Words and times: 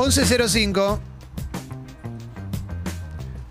11.05. 0.00 0.98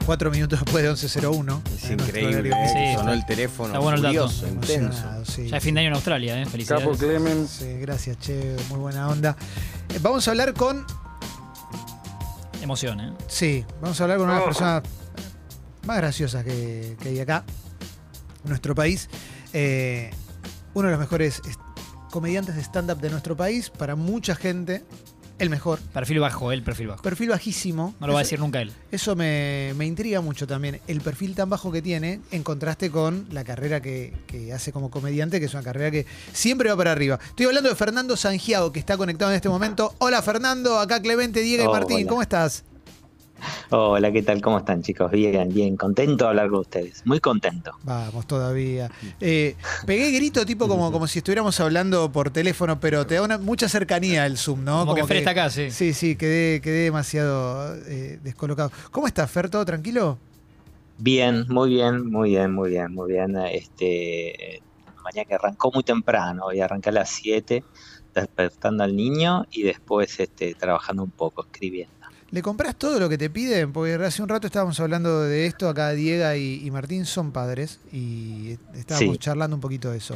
Cuatro 0.05 0.31
minutos 0.31 0.59
después 0.59 0.83
de 0.83 0.89
11.01. 0.91 1.61
Es 1.75 1.91
increíble. 1.91 2.49
¿eh? 2.49 2.67
Sí, 2.67 2.98
sonó 2.98 3.11
está- 3.11 3.14
el 3.14 3.25
teléfono 3.27 3.67
está 3.67 3.79
bueno 3.79 3.98
el 3.98 4.01
dato. 4.01 4.27
furioso, 4.29 4.48
intenso. 4.48 4.80
Emocionado, 4.88 5.25
sí. 5.25 5.48
Ya 5.48 5.58
es 5.58 5.64
fin 5.64 5.75
de 5.75 5.82
año 5.82 5.90
en 5.90 5.93
Australia, 5.93 6.42
¿eh? 6.42 6.46
Felicidades. 6.48 6.85
Capo 6.85 6.98
Clemens. 6.98 7.50
Sí, 7.51 7.74
gracias, 7.80 8.18
che, 8.18 8.55
muy 8.70 8.80
buena 8.80 9.07
onda. 9.07 9.36
Eh, 9.93 10.00
vamos 10.02 10.27
a 10.27 10.32
hablar 10.32 10.54
con. 10.55 10.83
Emoción, 12.63 13.00
¿eh? 13.00 13.13
Sí, 13.27 13.63
vamos 13.81 14.00
a 14.02 14.04
hablar 14.05 14.18
con 14.18 14.29
una 14.29 14.39
de 14.39 14.39
las 14.39 14.47
Oh. 14.47 14.50
personas 14.50 14.84
más 15.86 15.97
graciosas 15.97 16.43
que, 16.43 16.97
que 17.00 17.09
hay 17.09 17.20
acá, 17.20 17.43
en 18.43 18.50
nuestro 18.50 18.73
país. 18.73 19.07
Eh, 19.54 20.09
uno 20.73 20.88
de 20.88 20.91
los 20.93 21.00
mejores 21.00 21.41
est- 21.47 21.59
comediantes 22.09 22.55
de 22.55 22.61
stand-up 22.63 23.00
de 23.00 23.11
nuestro 23.11 23.38
país, 23.38 23.70
para 23.70 23.95
mucha 23.95 24.34
gente, 24.36 24.84
el 25.39 25.49
mejor. 25.49 25.79
Perfil 25.79 26.19
bajo, 26.19 26.51
el 26.51 26.61
perfil 26.63 26.87
bajo. 26.87 27.01
Perfil 27.01 27.29
bajísimo. 27.29 27.95
No 28.00 28.07
lo 28.07 28.14
va 28.14 28.19
a 28.19 28.23
decir 28.23 28.39
nunca 28.39 28.61
él. 28.61 28.71
Eso 28.91 29.15
me, 29.15 29.73
me 29.75 29.86
intriga 29.86 30.21
mucho 30.21 30.45
también, 30.45 30.79
el 30.87 31.01
perfil 31.01 31.36
tan 31.36 31.50
bajo 31.50 31.71
que 31.71 31.81
tiene 31.81 32.20
en 32.31 32.44
contraste 32.44 32.91
con 32.91 33.27
la 33.31 33.44
carrera 33.44 33.81
que, 33.81 34.14
que 34.28 34.54
hace 34.54 34.72
como 34.72 34.91
comediante, 34.91 35.40
que 35.40 35.45
es 35.48 35.54
una 35.54 35.64
carrera 35.64 35.90
que 35.91 36.05
siempre 36.34 36.70
va 36.70 36.78
para 36.78 36.91
arriba. 36.91 37.20
Estoy 37.30 37.45
hablando 37.48 37.70
de 37.70 37.76
Fernando 37.76 38.16
Sangiao, 38.17 38.72
que 38.72 38.80
está 38.80 38.98
conectado 38.98 39.31
en 39.31 39.36
este 39.36 39.50
momento. 39.50 39.95
Hola 40.00 40.22
Fernando, 40.22 40.78
acá 40.80 41.02
Clemente, 41.02 41.42
Diego 41.42 41.64
y 41.64 41.67
Oh, 41.67 41.72
Martín, 41.72 41.98
hola. 41.98 42.09
¿cómo 42.09 42.22
estás? 42.22 42.64
Hola, 43.70 44.12
¿qué 44.12 44.24
tal? 44.24 44.42
¿Cómo 44.42 44.60
están, 44.60 44.82
chicos? 44.82 45.12
Bien, 45.12 45.50
bien. 45.54 45.78
Contento 45.78 46.26
de 46.26 46.30
hablar 46.30 46.50
con 46.50 46.60
ustedes. 46.60 47.06
Muy 47.06 47.20
contento. 47.20 47.72
Vamos, 47.84 48.26
todavía. 48.28 48.90
Eh, 49.20 49.56
pegué 49.86 50.12
grito 50.12 50.46
tipo 50.46 50.68
como, 50.68 50.92
como 50.92 51.08
si 51.08 51.20
estuviéramos 51.20 51.60
hablando 51.60 52.12
por 52.12 52.32
teléfono, 52.32 52.80
pero 52.80 53.06
te 53.06 53.16
da 53.16 53.24
una, 53.24 53.38
mucha 53.38 53.70
cercanía 53.70 54.26
el 54.26 54.38
Zoom, 54.38 54.64
¿no? 54.64 54.86
Como, 54.86 54.96
que 54.96 55.04
Fer 55.06 55.18
está 55.18 55.32
acá, 55.32 55.50
sí. 55.50 55.72
Sí, 55.72 55.94
sí, 55.94 56.16
quedé, 56.16 56.62
quedé 56.62 56.86
demasiado 56.86 57.76
eh, 57.88 58.20
descolocado. 58.24 58.72
¿Cómo 58.92 59.08
estás, 59.08 59.30
Fer? 59.30 59.50
¿Todo 59.50 59.66
tranquilo? 59.66 60.18
Bien, 60.98 61.46
muy 61.48 61.70
bien, 61.70 62.09
muy 62.09 62.31
bien, 62.31 62.53
muy 62.53 62.70
bien, 62.72 62.94
muy 62.94 63.12
bien. 63.12 63.38
Este, 63.38 64.62
mañana 65.03 65.26
que 65.26 65.36
arrancó 65.36 65.72
muy 65.72 65.84
temprano, 65.84 66.52
y 66.53 66.59
arranqué 66.59 66.90
a 66.90 66.92
las 66.92 67.09
7, 67.09 67.64
despertando 68.14 68.84
al 68.84 68.96
niño 68.96 69.46
y 69.52 69.64
después 69.64 70.20
este, 70.20 70.53
trabajando 70.56 71.03
un 71.03 71.12
poco, 71.12 71.44
escribiendo. 71.44 71.98
¿Le 72.31 72.41
compras 72.41 72.75
todo 72.75 72.99
lo 72.99 73.09
que 73.09 73.17
te 73.17 73.30
piden? 73.30 73.73
Porque 73.73 73.94
hace 73.95 74.22
un 74.22 74.30
rato 74.30 74.47
estábamos 74.47 74.80
hablando 74.80 75.22
de 75.23 75.45
esto, 75.47 75.67
acá 75.67 75.91
Diego 75.91 76.33
y, 76.35 76.61
y 76.63 76.72
Martín 76.72 77.05
son 77.05 77.31
padres 77.31 77.80
y 77.91 78.58
estábamos 78.75 79.16
Sí. 79.16 79.19
charlando 79.19 79.55
un 79.55 79.61
poquito 79.61 79.89
de 79.91 79.97
eso. 79.97 80.16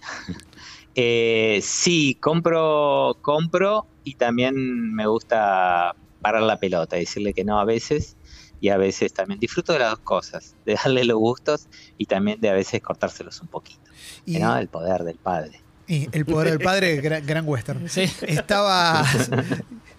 Eh, 0.96 1.58
sí, 1.60 2.16
compro, 2.20 3.18
compro 3.20 3.84
y 4.04 4.14
también 4.14 4.94
me 4.94 5.08
gusta 5.08 5.92
parar 6.20 6.42
la 6.42 6.56
pelota, 6.60 6.94
decirle 6.94 7.34
que 7.34 7.42
no 7.42 7.58
a 7.58 7.64
veces 7.64 8.16
y 8.60 8.68
a 8.68 8.76
veces 8.76 9.12
también 9.12 9.40
disfruto 9.40 9.72
de 9.72 9.80
las 9.80 9.90
dos 9.90 9.98
cosas, 10.04 10.54
de 10.64 10.74
darle 10.74 11.04
los 11.04 11.18
gustos 11.18 11.66
y 11.98 12.06
también 12.06 12.40
de 12.40 12.48
a 12.48 12.52
veces 12.52 12.80
cortárselos 12.80 13.40
un 13.40 13.48
poquito. 13.48 13.90
Y, 14.24 14.38
¿no? 14.38 14.56
El 14.56 14.68
poder 14.68 15.02
del 15.02 15.18
padre. 15.18 15.63
Y 15.86 16.08
el 16.12 16.24
poder 16.24 16.50
del 16.50 16.60
padre, 16.60 16.96
gran, 16.96 17.26
gran 17.26 17.44
western. 17.46 17.88
Sí. 17.88 18.02
Estabas, 18.26 19.30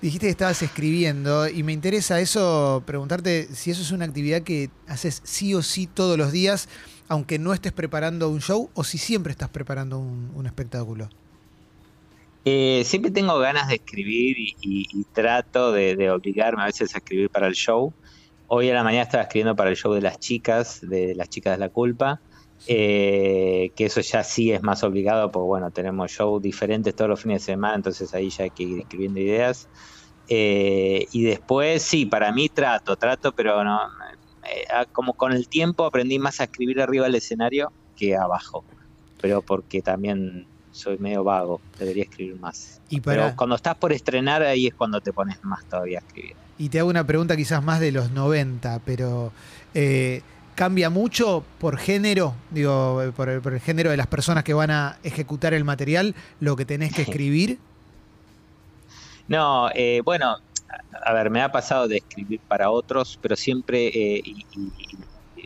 dijiste 0.02 0.28
que 0.28 0.32
estabas 0.32 0.62
escribiendo 0.62 1.48
y 1.48 1.64
me 1.64 1.74
interesa 1.74 2.20
eso, 2.20 2.84
preguntarte 2.86 3.48
si 3.54 3.72
eso 3.72 3.82
es 3.82 3.92
una 3.92 4.06
actividad 4.06 4.42
que 4.42 4.70
haces 4.88 5.22
sí 5.24 5.54
o 5.54 5.62
sí 5.62 5.88
todos 5.88 6.18
los 6.18 6.32
días, 6.32 6.70
aunque 7.08 7.38
no 7.38 7.54
estés 7.54 7.72
preparando 7.72 8.30
un 8.30 8.42
show, 8.42 8.70
o 8.74 8.84
si 8.84 8.98
siempre 8.98 9.32
estás 9.32 9.50
preparando 9.50 10.00
un, 10.00 10.32
un 10.34 10.46
espectáculo. 10.48 11.10
Eh, 12.46 12.84
siempre 12.86 13.10
tengo 13.12 13.38
ganas 13.40 13.68
de 13.68 13.76
escribir 13.76 14.38
y, 14.40 14.56
y- 14.62 14.86
y 14.92 15.04
trato 15.14 15.72
de, 15.72 15.96
de 15.96 16.12
obligarme 16.12 16.62
a 16.62 16.66
veces 16.66 16.94
a 16.94 17.00
escribir 17.00 17.30
para 17.30 17.48
el 17.48 17.54
show. 17.56 17.92
Hoy 18.48 18.70
a 18.70 18.76
la 18.76 18.84
mañana 18.84 19.04
estaba 19.04 19.24
escribiendo 19.24 19.56
para 19.56 19.72
el 19.72 19.76
show 19.76 19.94
de 19.94 20.02
las 20.02 20.20
chicas, 20.20 20.80
de 20.82 21.16
las 21.16 21.30
chicas 21.30 21.54
de 21.54 21.60
la 21.60 21.70
culpa, 21.70 22.22
eh, 22.68 23.72
que 23.76 23.86
eso 23.86 24.02
ya 24.02 24.24
sí 24.24 24.52
es 24.52 24.64
más 24.64 24.84
obligado, 24.84 25.32
porque 25.32 25.46
bueno, 25.46 25.72
tenemos 25.72 26.12
shows 26.12 26.42
diferentes 26.42 26.96
todos 26.96 27.10
los 27.10 27.22
fines 27.22 27.42
de 27.42 27.54
semana, 27.54 27.76
entonces 27.76 28.14
ahí 28.14 28.30
ya 28.30 28.46
hay 28.46 28.50
que 28.50 28.64
ir 28.64 28.80
escribiendo 28.80 29.20
ideas. 29.20 29.68
Eh, 30.28 31.08
y 31.12 31.24
después, 31.24 31.84
sí, 31.84 32.06
para 32.06 32.32
mí 32.32 32.50
trato, 32.50 32.96
trato, 32.96 33.32
pero 33.34 33.64
no, 33.64 33.80
eh, 34.44 34.86
como 34.92 35.14
con 35.14 35.34
el 35.34 35.48
tiempo 35.48 35.86
aprendí 35.86 36.18
más 36.18 36.40
a 36.40 36.46
escribir 36.46 36.82
arriba 36.82 37.06
del 37.06 37.16
escenario 37.16 37.72
que 37.96 38.16
abajo, 38.16 38.64
pero 39.22 39.42
porque 39.42 39.82
también 39.82 40.48
soy 40.72 40.98
medio 40.98 41.24
vago, 41.24 41.62
debería 41.80 42.04
escribir 42.04 42.40
más. 42.40 42.82
Y, 42.90 43.00
Pero 43.00 43.34
cuando 43.36 43.56
estás 43.56 43.76
por 43.76 43.94
estrenar, 43.94 44.44
ahí 44.44 44.68
es 44.68 44.74
cuando 44.74 45.00
te 45.00 45.14
pones 45.14 45.42
más 45.44 45.64
todavía 45.66 46.00
a 46.00 46.02
escribir. 46.02 46.36
y 46.58 46.70
te 46.70 46.80
hago 46.80 46.90
una 46.90 47.06
pregunta 47.06 47.38
quizás 47.38 47.64
más 47.64 47.80
de 47.80 47.92
los 47.92 48.12
90, 48.12 48.82
pero 48.86 49.32
eh, 49.74 50.22
¿cambia 50.56 50.90
mucho 50.90 51.44
por 51.60 51.78
género? 51.78 52.34
Digo, 52.52 53.02
eh, 53.04 53.12
por 53.12 53.30
el, 53.30 53.42
por 53.42 53.54
el 53.54 53.60
género 53.60 53.92
de 53.92 53.98
las 53.98 54.08
personas 54.08 54.44
que 54.44 54.54
van 54.54 54.72
a 54.72 54.98
ejecutar 55.04 55.54
el 55.54 55.64
material, 55.64 56.16
lo 56.40 56.56
que 56.56 56.66
tenés 56.66 56.94
que 56.94 57.02
escribir. 57.04 57.60
No, 59.28 59.70
eh, 59.74 60.02
bueno, 60.04 60.36
a, 61.06 61.14
ver, 61.14 61.30
me 61.30 61.42
ha 61.42 61.52
pasado 61.52 61.88
de 61.88 61.98
escribir 61.98 62.42
para 62.48 62.72
otros, 62.72 63.18
pero 63.22 63.36
siempre, 63.36 63.88
eh, 63.88 64.22
y, 64.24 64.46
y- 64.52 64.74
y- 65.36 65.42
y 65.42 65.46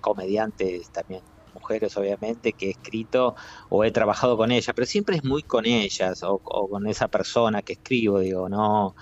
comediantes 0.00 0.90
también, 0.90 1.22
mujeres 1.52 1.96
obviamente, 1.96 2.54
que 2.54 2.68
he 2.68 2.70
escrito 2.70 3.34
o 3.70 3.84
he 3.84 3.90
trabajado 3.92 4.36
con 4.36 4.50
ellas, 4.52 4.72
pero 4.74 4.86
siempre 4.86 5.16
es 5.16 5.24
muy 5.24 5.42
con 5.44 5.66
ellas 5.66 6.22
o, 6.22 6.40
o 6.44 6.68
con 6.68 6.86
esa 6.88 7.08
persona 7.08 7.62
que 7.62 7.74
escribo, 7.74 8.20
digo, 8.20 8.48
no, 8.48 8.94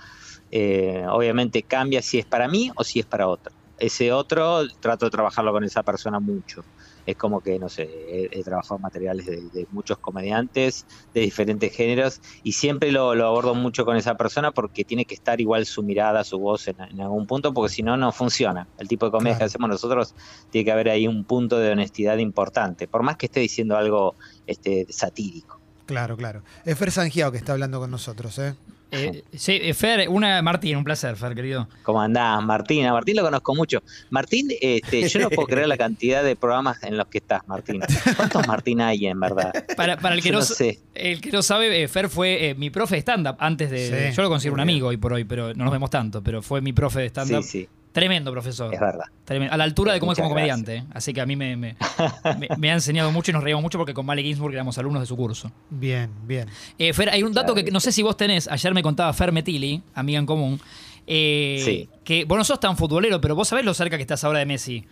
eh, 0.51 1.05
obviamente 1.09 1.63
cambia 1.65 2.01
si 2.01 2.19
es 2.19 2.25
para 2.27 2.47
mí 2.49 2.71
o 2.75 2.83
si 2.83 2.99
es 2.99 3.05
para 3.07 3.27
otro. 3.27 3.55
Ese 3.81 4.11
otro 4.11 4.67
trato 4.79 5.05
de 5.05 5.11
trabajarlo 5.11 5.51
con 5.51 5.63
esa 5.63 5.81
persona 5.83 6.19
mucho. 6.19 6.63
Es 7.07 7.15
como 7.17 7.41
que, 7.41 7.57
no 7.57 7.67
sé, 7.67 7.83
he, 7.83 8.29
he 8.31 8.43
trabajado 8.43 8.77
materiales 8.77 9.25
de, 9.25 9.41
de 9.41 9.67
muchos 9.71 9.97
comediantes 9.97 10.85
de 11.15 11.21
diferentes 11.21 11.75
géneros 11.75 12.21
y 12.43 12.51
siempre 12.51 12.91
lo, 12.91 13.15
lo 13.15 13.25
abordo 13.25 13.55
mucho 13.55 13.85
con 13.85 13.97
esa 13.97 14.15
persona 14.15 14.51
porque 14.51 14.85
tiene 14.85 15.05
que 15.05 15.15
estar 15.15 15.41
igual 15.41 15.65
su 15.65 15.81
mirada, 15.81 16.23
su 16.23 16.37
voz 16.37 16.67
en, 16.67 16.79
en 16.79 17.01
algún 17.01 17.25
punto, 17.25 17.53
porque 17.55 17.73
si 17.73 17.81
no, 17.81 17.97
no 17.97 18.11
funciona. 18.11 18.67
El 18.77 18.87
tipo 18.87 19.07
de 19.07 19.11
comedia 19.11 19.31
Claro. 19.31 19.39
que 19.39 19.45
hacemos 19.45 19.69
nosotros 19.69 20.13
tiene 20.51 20.65
que 20.65 20.71
haber 20.71 20.89
ahí 20.89 21.07
un 21.07 21.23
punto 21.23 21.57
de 21.57 21.71
honestidad 21.71 22.17
importante, 22.19 22.87
por 22.87 23.01
más 23.01 23.17
que 23.17 23.25
esté 23.25 23.39
diciendo 23.39 23.75
algo 23.77 24.13
este, 24.45 24.85
satírico. 24.89 25.59
Claro, 25.87 26.15
claro. 26.15 26.43
Es 26.65 26.77
Fer 26.77 26.91
Sangiao 26.91 27.31
que 27.31 27.37
está 27.39 27.53
hablando 27.53 27.79
con 27.79 27.89
nosotros, 27.89 28.37
¿eh? 28.37 28.53
Eh, 28.91 29.23
sí, 29.33 29.57
eh, 29.61 29.73
Fer, 29.73 30.09
una 30.09 30.41
Martín, 30.41 30.75
un 30.77 30.83
placer, 30.83 31.15
Fer, 31.15 31.33
querido. 31.33 31.67
¿Cómo 31.83 32.01
andás, 32.01 32.43
Martín? 32.43 32.85
A 32.85 32.91
Martín 32.93 33.15
lo 33.15 33.23
conozco 33.23 33.55
mucho. 33.55 33.81
Martín, 34.09 34.49
este, 34.61 35.07
yo 35.07 35.19
no 35.21 35.29
puedo 35.29 35.47
creer 35.47 35.67
la 35.67 35.77
cantidad 35.77 36.23
de 36.23 36.35
programas 36.35 36.83
en 36.83 36.97
los 36.97 37.07
que 37.07 37.19
estás, 37.19 37.47
Martín. 37.47 37.81
¿Cuántos 38.17 38.45
Martín 38.47 38.81
hay 38.81 39.07
en 39.07 39.19
verdad? 39.19 39.53
Para, 39.77 39.97
para 39.97 40.15
el, 40.15 40.21
que 40.21 40.31
no, 40.31 40.39
no 40.39 40.43
sa- 40.45 40.55
sé. 40.55 40.79
el 40.93 41.21
que 41.21 41.31
no 41.31 41.41
sabe, 41.41 41.81
eh, 41.83 41.87
Fer 41.87 42.09
fue 42.09 42.49
eh, 42.49 42.55
mi 42.55 42.69
profe 42.69 42.95
de 42.95 43.01
stand-up 43.01 43.37
antes 43.39 43.71
de. 43.71 44.09
Sí. 44.11 44.15
yo 44.15 44.23
lo 44.23 44.29
considero 44.29 44.55
un 44.55 44.59
amigo 44.59 44.87
hoy 44.89 44.97
por 44.97 45.13
hoy, 45.13 45.23
pero 45.23 45.53
no 45.53 45.63
nos 45.63 45.71
vemos 45.71 45.89
tanto. 45.89 46.21
Pero 46.21 46.41
fue 46.41 46.59
mi 46.61 46.73
profe 46.73 46.99
de 47.01 47.05
stand-up. 47.07 47.43
Sí, 47.43 47.49
sí, 47.61 47.69
Tremendo 47.91 48.31
profesor. 48.31 48.73
es 48.73 48.79
verdad. 48.79 49.05
Tremendo. 49.25 49.53
A 49.53 49.57
la 49.57 49.63
altura 49.65 49.91
de 49.93 49.99
cómo 49.99 50.13
es 50.13 50.17
como 50.17 50.29
comediante. 50.29 50.77
eh. 50.77 50.83
Así 50.93 51.13
que 51.13 51.19
a 51.21 51.25
mí 51.25 51.35
me, 51.35 51.55
me- 51.57 51.75
me- 52.39 52.47
me 52.57 52.71
ha 52.71 52.73
enseñado 52.73 53.11
mucho 53.11 53.31
y 53.31 53.33
nos 53.33 53.43
reíamos 53.43 53.61
mucho 53.63 53.77
porque 53.77 53.93
con 53.93 54.05
Male 54.05 54.23
Ginsburg 54.23 54.53
éramos 54.53 54.77
alumnos 54.77 55.01
de 55.01 55.05
su 55.07 55.17
curso. 55.17 55.51
Bien, 55.69 56.09
bien. 56.25 56.47
Eh, 56.77 56.93
Fer, 56.93 57.09
hay 57.09 57.23
un 57.23 57.33
dato 57.33 57.53
que 57.53 57.63
no 57.71 57.79
sé 57.79 57.91
si 57.91 58.01
vos 58.01 58.15
tenés. 58.15 58.47
Ayer 58.47 58.73
me 58.73 58.81
contaba 58.81 59.11
Fer 59.13 59.31
Metili, 59.31 59.81
amiga 59.93 60.19
en 60.19 60.25
común. 60.25 60.59
eh, 61.07 61.61
Sí. 61.65 61.89
Que 62.03 62.25
vos 62.25 62.37
no 62.37 62.43
sos 62.43 62.59
tan 62.59 62.77
futbolero, 62.77 63.19
pero 63.19 63.35
vos 63.35 63.47
sabés 63.47 63.65
lo 63.65 63.73
cerca 63.73 63.97
que 63.97 64.01
estás 64.03 64.23
ahora 64.23 64.39
de 64.39 64.45
Messi. 64.45 64.85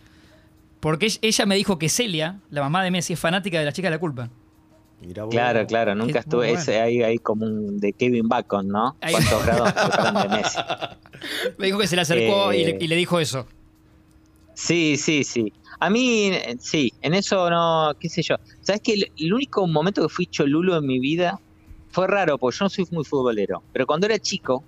Porque 0.80 1.06
ell- 1.06 1.18
ella 1.22 1.46
me 1.46 1.54
dijo 1.56 1.78
que 1.78 1.88
Celia, 1.88 2.38
la 2.50 2.60
mamá 2.62 2.82
de 2.82 2.90
Messi, 2.90 3.12
es 3.14 3.20
fanática 3.20 3.58
de 3.58 3.64
la 3.64 3.72
chica 3.72 3.88
de 3.88 3.96
la 3.96 3.98
culpa. 4.00 4.28
Mirá 5.00 5.24
vos. 5.24 5.32
Claro, 5.34 5.66
claro, 5.66 5.94
nunca 5.94 6.18
estuve. 6.20 6.48
bueno. 6.48 6.60
Ese 6.60 6.80
hay, 6.80 7.02
hay 7.02 7.18
como 7.18 7.46
un 7.46 7.78
de 7.80 7.92
Kevin 7.92 8.28
Bacon, 8.28 8.68
¿no? 8.68 8.96
Ahí- 9.00 9.12
¿Cuántos 9.14 9.46
grados 9.46 10.22
de 10.22 10.28
Messi? 10.36 10.58
Me 11.58 11.66
dijo 11.66 11.78
que 11.78 11.86
se 11.86 11.96
le 11.96 12.02
acercó 12.02 12.52
y, 12.52 12.64
le, 12.64 12.70
Eh. 12.72 12.78
y 12.80 12.86
le 12.86 12.96
dijo 12.96 13.18
eso. 13.18 13.46
Sí, 14.54 14.96
sí, 14.96 15.24
sí. 15.24 15.52
A 15.78 15.88
mí, 15.88 16.32
sí, 16.58 16.92
en 17.00 17.14
eso 17.14 17.48
no, 17.48 17.92
qué 17.98 18.08
sé 18.10 18.22
yo. 18.22 18.36
¿Sabes 18.60 18.82
que 18.82 18.92
el, 18.94 19.10
el 19.16 19.32
único 19.32 19.66
momento 19.66 20.02
que 20.06 20.08
fui 20.12 20.26
cholulo 20.26 20.76
en 20.76 20.86
mi 20.86 20.98
vida 20.98 21.40
fue 21.90 22.06
raro, 22.06 22.36
porque 22.36 22.58
yo 22.58 22.64
no 22.66 22.68
soy 22.68 22.84
muy 22.90 23.04
futbolero, 23.04 23.62
pero 23.72 23.86
cuando 23.86 24.06
era 24.06 24.18
chico 24.18 24.62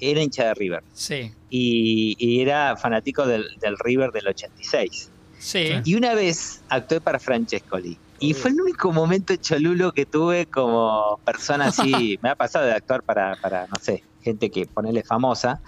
era 0.00 0.22
hincha 0.22 0.44
de 0.48 0.54
River 0.54 0.82
Sí. 0.92 1.32
y, 1.50 2.14
y 2.18 2.40
era 2.40 2.76
fanático 2.76 3.26
del, 3.26 3.46
del 3.60 3.76
River 3.78 4.12
del 4.12 4.28
86. 4.28 5.10
Sí. 5.38 5.70
Y 5.84 5.94
una 5.94 6.14
vez 6.14 6.60
actué 6.68 7.00
para 7.00 7.18
Francescoli. 7.18 7.96
Y 8.18 8.34
fue 8.34 8.50
el 8.50 8.60
único 8.60 8.92
momento 8.92 9.34
cholulo 9.36 9.92
que 9.92 10.06
tuve 10.06 10.46
como 10.46 11.20
persona 11.24 11.66
así. 11.68 12.18
Me 12.22 12.30
ha 12.30 12.36
pasado 12.36 12.66
de 12.66 12.72
actuar 12.72 13.02
para, 13.04 13.36
para 13.36 13.66
no 13.68 13.78
sé, 13.78 14.04
gente 14.20 14.50
que 14.50 14.66
ponele 14.66 15.02
famosa. 15.04 15.60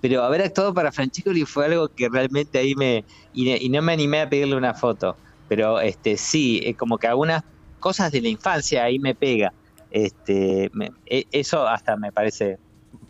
Pero 0.00 0.22
haber 0.22 0.42
actuado 0.42 0.72
para 0.74 0.92
Francescoli 0.92 1.44
fue 1.44 1.66
algo 1.66 1.88
que 1.94 2.08
realmente 2.08 2.58
ahí 2.58 2.74
me. 2.76 3.04
Y, 3.32 3.50
y 3.64 3.68
no 3.68 3.82
me 3.82 3.92
animé 3.92 4.20
a 4.22 4.28
pedirle 4.30 4.56
una 4.56 4.74
foto. 4.74 5.18
Pero 5.48 5.80
este 5.80 6.16
sí, 6.16 6.60
es 6.64 6.76
como 6.76 6.98
que 6.98 7.08
algunas 7.08 7.42
cosas 7.78 8.12
de 8.12 8.20
la 8.22 8.28
infancia 8.28 8.84
ahí 8.84 8.98
me 9.00 9.14
pega. 9.14 9.52
Este, 9.90 10.68
me- 10.72 10.90
e- 11.06 11.26
eso 11.32 11.66
hasta 11.66 11.96
me 11.96 12.12
parece 12.12 12.58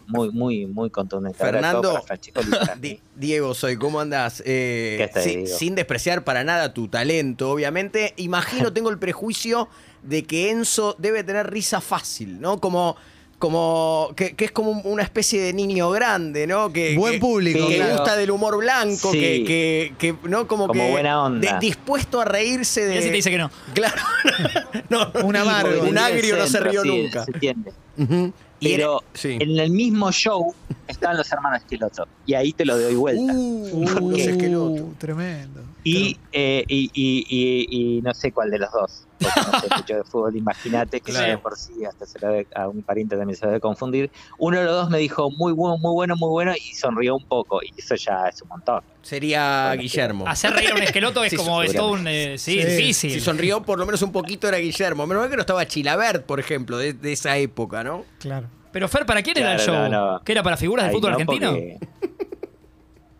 muy, 0.08 0.31
muy, 0.31 0.66
muy 0.66 0.90
contundente. 0.90 1.38
Fernando. 1.38 2.02
Di- 2.81 3.00
Diego, 3.14 3.55
soy, 3.55 3.76
¿cómo 3.76 4.00
andás? 4.00 4.43
Eh, 4.44 5.08
sin 5.46 5.75
despreciar 5.75 6.25
para 6.25 6.43
nada 6.44 6.75
tu 6.75 6.88
talento, 6.88 7.50
obviamente. 7.50 8.14
Imagino, 8.16 8.72
tengo 8.72 8.90
el 8.90 8.99
prejuicio 8.99 9.69
de 10.02 10.25
que 10.25 10.50
Enzo 10.50 10.96
debe 10.99 11.22
tener 11.25 11.50
risa 11.50 11.81
fácil, 11.81 12.40
¿no? 12.40 12.58
Como, 12.60 12.96
como 13.38 14.12
que, 14.16 14.34
que 14.34 14.46
es 14.46 14.50
como 14.52 14.72
una 14.82 15.02
especie 15.02 15.40
de 15.43 15.52
niño 15.52 15.90
grande, 15.90 16.46
¿no? 16.46 16.72
Que, 16.72 16.96
Buen 16.96 17.14
que- 17.14 17.19
público, 17.20 17.69
que 17.69 17.76
claro. 17.76 17.93
gusta 17.96 18.16
del 18.16 18.31
humor 18.31 18.56
blanco, 18.58 19.12
Sí. 19.12 19.20
que, 19.20 19.44
que, 19.44 19.94
que, 19.99 20.28
¿no? 20.28 20.49
Como, 20.49 20.66
Como 20.69 20.81
que 20.84 20.90
buena 20.90 21.22
onda. 21.22 21.54
de- 21.54 21.58
dispuesto 21.61 22.20
a 22.20 22.25
reírse 22.25 22.84
de. 22.87 23.02
Si 23.02 23.08
te 23.08 23.14
dice 23.14 23.31
que 23.31 23.38
no. 23.38 23.50
Claro. 23.75 24.00
no, 24.88 25.11
no, 25.12 25.25
Un 25.26 25.37
amargo. 25.37 25.82
Un 25.82 25.99
agrio 25.99 26.37
no 26.37 26.46
se 26.46 26.61
rió 26.61 26.82
sí, 26.82 26.88
nunca. 26.88 27.25
Se 27.25 27.31
entiende. 27.32 27.72
Ujú. 27.99 28.32
Y 28.60 28.72
era- 28.72 28.76
Pero 28.87 29.05
sí. 29.14 29.37
en 29.40 29.58
el 29.58 29.70
mismo 29.70 30.10
show 30.10 30.52
estaban 30.88 31.16
los 31.16 31.31
hermanos 31.32 31.60
Esqueloto. 31.60 32.06
Y 32.26 32.34
ahí 32.34 32.52
te 32.52 32.64
lo 32.64 32.78
doy 32.78 32.94
vuelta. 32.96 33.32
Uh, 33.34 33.84
¿Por 33.84 34.02
los 34.02 34.14
qué? 34.14 34.31
esquelotos. 34.31 34.81
Uh, 34.81 34.94
tremendo. 34.99 35.62
Y, 35.84 36.16
eh, 36.32 36.64
y, 36.69 36.90
y, 36.93 37.26
y- 37.28 37.99
y 37.99 38.02
no 38.02 38.12
sé 38.14 38.32
cuál 38.32 38.50
de 38.50 38.58
los 38.58 38.70
dos. 38.72 39.05
Porque 39.18 39.40
no 39.52 39.60
sé 39.60 39.66
mucho 39.76 39.94
de 39.96 40.04
fútbol, 40.04 40.36
imagínate 40.36 41.00
que 41.00 41.10
Claro. 41.12 41.26
ya 41.26 41.32
de 41.32 41.38
por 41.38 41.56
sí 41.56 41.84
hasta 41.84 42.06
se 42.06 42.46
a 42.54 42.68
un 42.68 42.82
pariente 42.82 43.16
también 43.16 43.36
se 43.36 43.46
debe 43.46 43.60
confundir. 43.60 44.10
Uno 44.38 44.58
de 44.58 44.64
los 44.64 44.74
dos 44.74 44.90
me 44.90 44.98
dijo 44.98 45.30
muy 45.30 45.52
bueno, 45.52 45.76
muy 45.78 45.92
bueno, 45.92 46.16
muy 46.16 46.28
bueno 46.28 46.52
y 46.54 46.74
sonrió 46.74 47.16
un 47.16 47.24
poco. 47.24 47.60
Y 47.62 47.72
eso 47.76 47.94
ya 47.96 48.28
es 48.28 48.40
un 48.42 48.48
montón. 48.48 48.82
Sería 49.02 49.68
Bueno, 49.68 49.82
Guillermo. 49.82 50.24
Hacer 50.28 50.52
reír 50.52 50.70
a 50.70 50.74
un 50.74 50.82
esqueloto 50.82 51.24
es 51.24 51.30
Sí, 51.30 51.36
como 51.36 51.62
es 51.62 51.74
todo 51.74 51.92
un. 51.92 52.06
eh, 52.06 52.36
sí, 52.38 52.60
Sí. 52.62 52.64
difícil. 52.68 53.10
Si 53.12 53.20
sonrió 53.20 53.62
por 53.62 53.78
lo 53.78 53.86
menos 53.86 54.02
un 54.02 54.12
poquito 54.12 54.46
era 54.48 54.58
Guillermo. 54.58 55.06
Menos 55.06 55.22
mal 55.22 55.30
que 55.30 55.36
no 55.36 55.42
estaba 55.42 55.66
Chilabert, 55.66 56.24
por 56.26 56.38
ejemplo, 56.40 56.78
de, 56.78 56.92
de 56.92 57.12
esa 57.12 57.36
época, 57.38 57.82
¿no? 57.82 58.04
Claro. 58.18 58.46
Pero 58.70 58.86
Fer, 58.86 59.06
¿para 59.06 59.22
quién 59.22 59.38
era 59.38 59.54
el 59.54 59.58
show? 59.60 59.74
Claro, 59.74 59.88
no, 59.88 60.12
no. 60.12 60.20
¿Qué 60.22 60.32
era 60.32 60.42
para 60.42 60.56
figuras 60.56 60.84
del 60.84 60.90
Ahí 60.90 60.96
fútbol 61.00 61.12
no, 61.12 61.16
argentino? 61.18 61.50
porque 61.52 61.78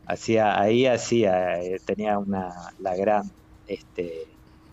Hacía, 0.07 0.59
ahí 0.59 0.87
hacía, 0.87 1.61
eh, 1.61 1.79
tenía 1.85 2.19
una, 2.19 2.49
la 2.81 2.95
gran 2.97 3.31
este, 3.67 4.25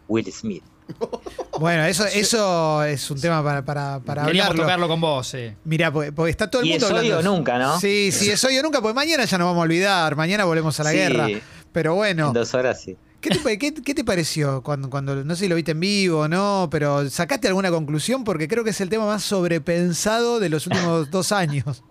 Will 0.07 0.31
Smith. 0.31 0.63
Bueno, 1.59 1.85
eso, 1.85 2.05
eso 2.05 2.83
es 2.83 3.09
un 3.09 3.19
tema 3.21 3.41
para, 3.41 3.63
para, 3.63 3.99
para 4.01 4.25
Queríamos 4.25 4.49
hablarlo. 4.51 4.63
tocarlo 4.63 4.87
con 4.89 4.99
vos, 5.01 5.25
sí. 5.27 5.51
Mirá, 5.63 5.89
porque, 5.91 6.11
porque 6.11 6.29
está 6.31 6.49
todo 6.49 6.61
el 6.61 6.67
Y 6.67 6.71
mundo 6.71 6.85
es 6.87 6.91
hoy 6.91 6.97
hablando. 7.11 7.19
o 7.31 7.35
nunca, 7.37 7.57
¿no? 7.57 7.79
Sí, 7.79 8.11
sí, 8.11 8.29
es 8.29 8.43
hoy 8.43 8.57
o 8.57 8.61
nunca, 8.63 8.81
porque 8.81 8.93
mañana 8.93 9.23
ya 9.23 9.37
nos 9.37 9.45
vamos 9.45 9.61
a 9.61 9.63
olvidar, 9.63 10.15
mañana 10.17 10.43
volvemos 10.43 10.77
a 10.81 10.83
la 10.83 10.91
Sí, 10.91 10.97
guerra. 10.97 11.27
Pero 11.71 11.95
bueno, 11.95 12.27
En 12.27 12.33
dos 12.33 12.53
horas 12.53 12.81
sí. 12.81 12.97
¿qué 13.21 13.29
te, 13.29 13.39
pa- 13.39 13.55
qué- 13.55 13.73
qué 13.73 13.95
te 13.95 14.03
pareció 14.03 14.61
cuando, 14.63 14.89
cuando, 14.89 15.23
no 15.23 15.33
sé 15.35 15.45
si 15.45 15.47
lo 15.49 15.55
viste 15.55 15.71
en 15.71 15.79
vivo 15.79 16.19
o 16.21 16.27
no, 16.27 16.67
pero 16.69 17.09
sacaste 17.09 17.47
alguna 17.47 17.71
conclusión? 17.71 18.25
Porque 18.25 18.49
creo 18.49 18.65
que 18.65 18.71
es 18.71 18.81
el 18.81 18.89
tema 18.89 19.05
más 19.05 19.23
sobrepensado 19.23 20.41
de 20.41 20.49
los 20.49 20.67
últimos 20.67 21.09
dos 21.09 21.31
años. 21.31 21.83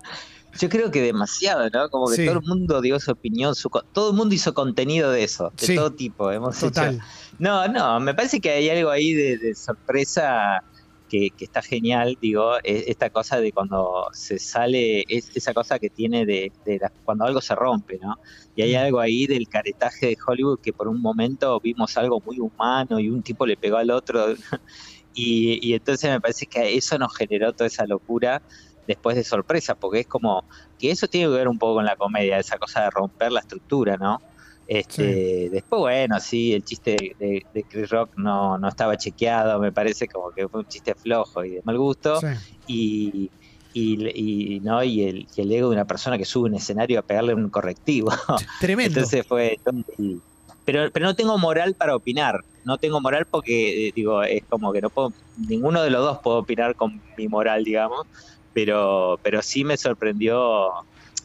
Yo 0.61 0.69
creo 0.69 0.91
que 0.91 1.01
demasiado, 1.03 1.69
¿no? 1.71 1.89
Como 1.89 2.09
que 2.09 2.17
Sí. 2.17 2.27
todo 2.27 2.37
el 2.39 2.43
mundo 2.47 2.81
dio 2.81 2.99
su 3.01 3.11
opinión, 3.11 3.55
su, 3.55 3.69
todo 3.93 4.11
el 4.11 4.17
mundo 4.17 4.35
hizo 4.35 4.55
contenido 4.55 5.11
de 5.11 5.25
eso, 5.25 5.51
de 5.55 5.67
Sí. 5.67 5.75
todo 5.75 5.93
tipo. 5.95 6.31
Hemos 6.31 6.59
Total. 6.59 6.95
hecho. 6.95 7.05
No, 7.39 7.67
no, 7.69 7.99
me 8.01 8.15
parece 8.15 8.41
que 8.41 8.51
hay 8.51 8.69
algo 8.71 8.91
ahí 8.91 9.13
de, 9.13 9.37
de 9.39 9.55
sorpresa 9.55 10.61
que, 11.09 11.29
que 11.37 11.45
está 11.45 11.61
genial, 11.63 12.17
digo, 12.21 12.57
e- 12.65 12.85
esta 12.89 13.11
cosa 13.11 13.39
de 13.41 13.53
cuando 13.53 14.07
se 14.13 14.39
sale, 14.39 15.05
es 15.07 15.31
esa 15.37 15.53
cosa 15.53 15.79
que 15.79 15.91
tiene 15.91 16.25
de, 16.25 16.51
de 16.65 16.79
la- 16.81 16.93
cuando 17.05 17.25
algo 17.25 17.41
se 17.41 17.55
rompe, 17.55 17.99
¿no? 18.01 18.15
Y 18.55 18.63
hay 18.63 18.75
Mm. 18.75 18.79
algo 18.87 19.01
ahí 19.01 19.27
del 19.27 19.47
caretaje 19.49 20.07
de 20.07 20.17
Hollywood 20.27 20.59
que 20.63 20.73
por 20.73 20.89
un 20.89 21.01
momento 21.01 21.61
vimos 21.61 21.97
algo 21.97 22.21
muy 22.25 22.39
humano 22.41 22.99
y 22.99 23.11
un 23.11 23.23
tipo 23.23 23.47
le 23.47 23.57
pegó 23.57 23.77
al 23.77 23.91
otro. 23.91 24.27
Y, 25.17 25.61
y 25.65 25.75
entonces 25.75 26.11
me 26.11 26.21
parece 26.21 26.47
que 26.47 26.75
eso 26.77 26.99
nos 26.99 27.15
generó 27.17 27.53
toda 27.53 27.69
esa 27.69 27.87
locura 27.87 28.43
después 28.87 29.17
de 29.17 29.25
sorpresa, 29.25 29.75
porque 29.75 30.01
es 30.01 30.07
como 30.07 30.45
que 30.79 30.91
eso 30.91 31.07
tiene 31.09 31.29
que 31.31 31.37
ver 31.39 31.49
un 31.49 31.59
poco 31.59 31.75
con 31.77 31.85
la 31.85 31.97
comedia, 31.97 32.39
esa 32.39 32.59
cosa 32.59 32.83
de 32.83 32.91
romper 32.91 33.33
la 33.33 33.41
estructura, 33.41 33.97
¿no? 33.97 34.21
Este, 34.67 35.51
Después, 35.51 35.81
bueno, 35.81 36.19
sí, 36.21 36.55
el 36.55 36.65
chiste 36.65 37.15
de, 37.19 37.45
de 37.53 37.63
Chris 37.65 37.91
Rock 37.91 38.11
no, 38.17 38.57
no 38.59 38.69
estaba 38.69 38.97
chequeado, 38.97 39.59
me 39.61 39.73
parece 39.73 40.09
como 40.09 40.31
que 40.31 40.49
fue 40.49 40.61
un 40.61 40.67
chiste 40.67 40.95
flojo 40.95 41.45
y 41.45 41.51
de 41.51 41.63
mal 41.65 41.77
gusto. 41.79 42.19
Sí. 42.21 42.27
Y, 42.67 43.31
y, 43.75 44.55
y, 44.57 44.61
¿no? 44.61 44.83
y, 44.83 45.03
el, 45.05 45.27
y 45.37 45.41
el 45.41 45.53
ego 45.53 45.69
de 45.69 45.75
una 45.75 45.85
persona 45.85 46.17
que 46.17 46.25
sube 46.25 46.49
un 46.49 46.55
escenario 46.55 46.99
a 46.99 47.03
pegarle 47.03 47.35
un 47.35 47.51
correctivo. 47.51 48.11
Tremendo. 48.61 49.01
Entonces 49.01 49.27
fue. 49.27 49.59
y- 49.99 50.19
Pero, 50.65 50.91
pero 50.91 51.05
no 51.07 51.15
tengo 51.15 51.37
moral 51.37 51.75
para 51.75 51.95
opinar. 51.95 52.41
No 52.65 52.79
tengo 52.79 52.99
moral 53.03 53.27
porque, 53.31 53.89
eh, 53.89 53.93
digo, 53.95 54.23
es 54.23 54.45
como 54.49 54.73
que 54.73 54.81
no 54.81 54.89
puedo. 54.89 55.13
Ninguno 55.37 55.83
de 55.83 55.91
los 55.91 56.01
dos 56.03 56.19
puedo 56.23 56.39
opinar 56.39 56.75
con 56.75 57.03
mi 57.19 57.29
moral, 57.29 57.65
digamos. 57.65 58.07
Pero, 58.55 59.19
pero 59.23 59.43
sí 59.43 59.65
me 59.65 59.77
sorprendió. 59.77 60.71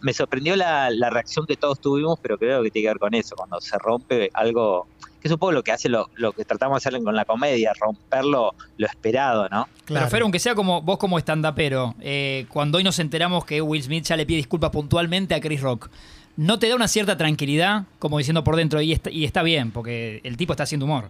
Me 0.01 0.13
sorprendió 0.13 0.55
la, 0.55 0.89
la 0.89 1.09
reacción 1.09 1.45
que 1.45 1.55
todos 1.55 1.79
tuvimos, 1.79 2.19
pero 2.21 2.37
creo 2.37 2.63
que 2.63 2.71
tiene 2.71 2.85
que 2.85 2.89
ver 2.89 2.99
con 2.99 3.13
eso. 3.13 3.35
Cuando 3.35 3.61
se 3.61 3.77
rompe 3.77 4.29
algo. 4.33 4.87
Que 5.21 5.27
es 5.27 5.31
un 5.33 5.37
poco 5.37 5.51
lo 5.51 5.63
que 5.63 5.73
hace 5.73 5.89
lo, 5.89 6.09
lo 6.15 6.31
que 6.31 6.45
tratamos 6.45 6.81
de 6.81 6.87
hacer 6.89 7.03
con 7.03 7.13
la 7.13 7.25
comedia, 7.25 7.73
romperlo 7.77 8.55
lo 8.77 8.87
esperado, 8.87 9.49
¿no? 9.49 9.67
Claro. 9.83 10.05
Pero 10.05 10.07
Fer, 10.09 10.21
aunque 10.21 10.39
sea 10.39 10.55
como 10.55 10.81
vos 10.81 10.97
como 10.97 11.17
estandapero, 11.17 11.93
eh, 11.99 12.45
cuando 12.47 12.77
hoy 12.77 12.85
nos 12.85 12.99
enteramos 12.99 13.43
que 13.43 13.61
Will 13.61 13.83
Smith 13.83 14.05
ya 14.05 14.15
le 14.15 14.25
pide 14.25 14.37
disculpas 14.37 14.69
puntualmente 14.69 15.35
a 15.35 15.41
Chris 15.41 15.59
Rock, 15.59 15.89
¿no 16.37 16.57
te 16.57 16.69
da 16.69 16.75
una 16.75 16.87
cierta 16.87 17.17
tranquilidad? 17.17 17.83
Como 17.99 18.17
diciendo 18.17 18.45
por 18.45 18.55
dentro, 18.55 18.81
y 18.81 18.93
está, 18.93 19.11
y 19.11 19.25
está 19.25 19.43
bien, 19.43 19.71
porque 19.71 20.21
el 20.23 20.37
tipo 20.37 20.53
está 20.53 20.63
haciendo 20.63 20.85
humor. 20.85 21.09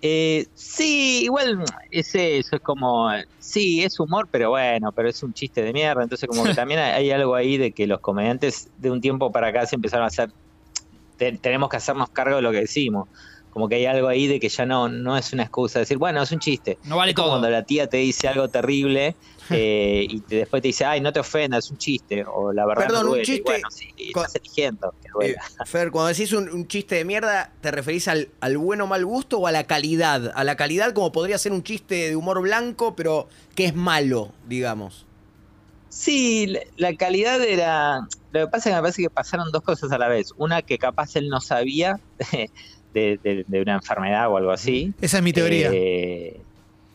Eh, 0.00 0.46
sí, 0.54 1.24
igual 1.24 1.64
ese, 1.90 2.38
eso 2.38 2.56
es 2.56 2.62
como, 2.62 3.10
sí, 3.40 3.82
es 3.82 3.98
humor, 3.98 4.28
pero 4.30 4.50
bueno, 4.50 4.92
pero 4.92 5.08
es 5.08 5.20
un 5.24 5.32
chiste 5.32 5.62
de 5.62 5.72
mierda, 5.72 6.02
entonces 6.04 6.28
como 6.28 6.44
que 6.44 6.54
también 6.54 6.78
hay, 6.80 6.92
hay 6.92 7.10
algo 7.10 7.34
ahí 7.34 7.56
de 7.56 7.72
que 7.72 7.86
los 7.86 8.00
comediantes 8.00 8.68
de 8.76 8.90
un 8.90 9.00
tiempo 9.00 9.32
para 9.32 9.48
acá 9.48 9.66
se 9.66 9.74
empezaron 9.74 10.04
a 10.04 10.08
hacer, 10.08 10.30
te- 11.16 11.38
tenemos 11.38 11.68
que 11.68 11.78
hacernos 11.78 12.10
cargo 12.10 12.36
de 12.36 12.42
lo 12.42 12.52
que 12.52 12.60
decimos, 12.60 13.08
como 13.58 13.68
que 13.68 13.74
hay 13.74 13.86
algo 13.86 14.06
ahí 14.06 14.28
de 14.28 14.38
que 14.38 14.48
ya 14.48 14.64
no, 14.64 14.88
no 14.88 15.16
es 15.16 15.32
una 15.32 15.42
excusa, 15.42 15.80
decir, 15.80 15.98
bueno, 15.98 16.22
es 16.22 16.30
un 16.30 16.38
chiste. 16.38 16.78
No 16.84 16.96
vale 16.96 17.10
es 17.10 17.16
como 17.16 17.26
todo. 17.26 17.32
cuando 17.40 17.50
la 17.50 17.64
tía 17.64 17.88
te 17.88 17.96
dice 17.96 18.28
algo 18.28 18.48
terrible 18.48 19.16
eh, 19.50 20.06
y 20.08 20.20
te- 20.20 20.36
después 20.36 20.62
te 20.62 20.68
dice, 20.68 20.84
ay, 20.84 21.00
no 21.00 21.12
te 21.12 21.18
ofendas, 21.18 21.64
es 21.64 21.70
un 21.72 21.78
chiste, 21.78 22.24
o 22.24 22.52
la 22.52 22.64
verdad 22.66 22.84
Perdón, 22.86 23.00
no 23.00 23.06
un 23.06 23.16
duele. 23.16 23.22
Y 23.24 23.26
chiste 23.26 23.42
bueno, 23.50 23.68
sí, 23.70 23.88
con- 24.12 24.24
estás 24.26 24.36
eligiendo 24.36 24.94
que 25.20 25.30
Eh. 25.30 25.36
Fer, 25.66 25.90
cuando 25.90 26.08
decís 26.08 26.32
un, 26.32 26.48
un 26.48 26.68
chiste 26.68 26.94
de 26.94 27.04
mierda, 27.04 27.52
¿te 27.60 27.72
referís 27.72 28.06
al, 28.06 28.28
al 28.40 28.56
bueno 28.58 28.84
o 28.84 28.86
mal 28.86 29.04
gusto 29.04 29.38
o 29.40 29.48
a 29.48 29.52
la 29.52 29.64
calidad? 29.64 30.30
A 30.36 30.44
la 30.44 30.54
calidad 30.54 30.92
como 30.92 31.10
podría 31.10 31.36
ser 31.38 31.50
un 31.50 31.64
chiste 31.64 32.10
de 32.10 32.14
humor 32.14 32.40
blanco, 32.40 32.94
pero 32.94 33.28
que 33.56 33.64
es 33.64 33.74
malo, 33.74 34.30
digamos. 34.46 35.04
Sí, 35.88 36.46
la- 36.46 36.60
la 36.76 36.94
calidad 36.96 37.42
era. 37.42 38.06
Lo 38.30 38.40
que 38.40 38.46
pasa 38.48 38.68
es 38.68 38.74
que 38.74 38.76
me 38.76 38.82
parece 38.82 39.02
que 39.02 39.10
pasaron 39.10 39.50
dos 39.50 39.62
cosas 39.62 39.90
a 39.90 39.96
la 39.98 40.06
vez. 40.06 40.32
Una 40.36 40.60
que 40.60 40.76
capaz 40.78 41.16
él 41.16 41.28
no 41.30 41.40
sabía 41.40 41.98
de, 42.92 43.18
de- 43.22 43.44
de 43.46 43.62
una 43.62 43.74
enfermedad 43.74 44.30
o 44.30 44.36
algo 44.36 44.50
así. 44.50 44.92
Esa 45.00 45.18
es 45.18 45.22
mi 45.24 45.32
teoría. 45.32 45.70
Eh, 45.72 46.40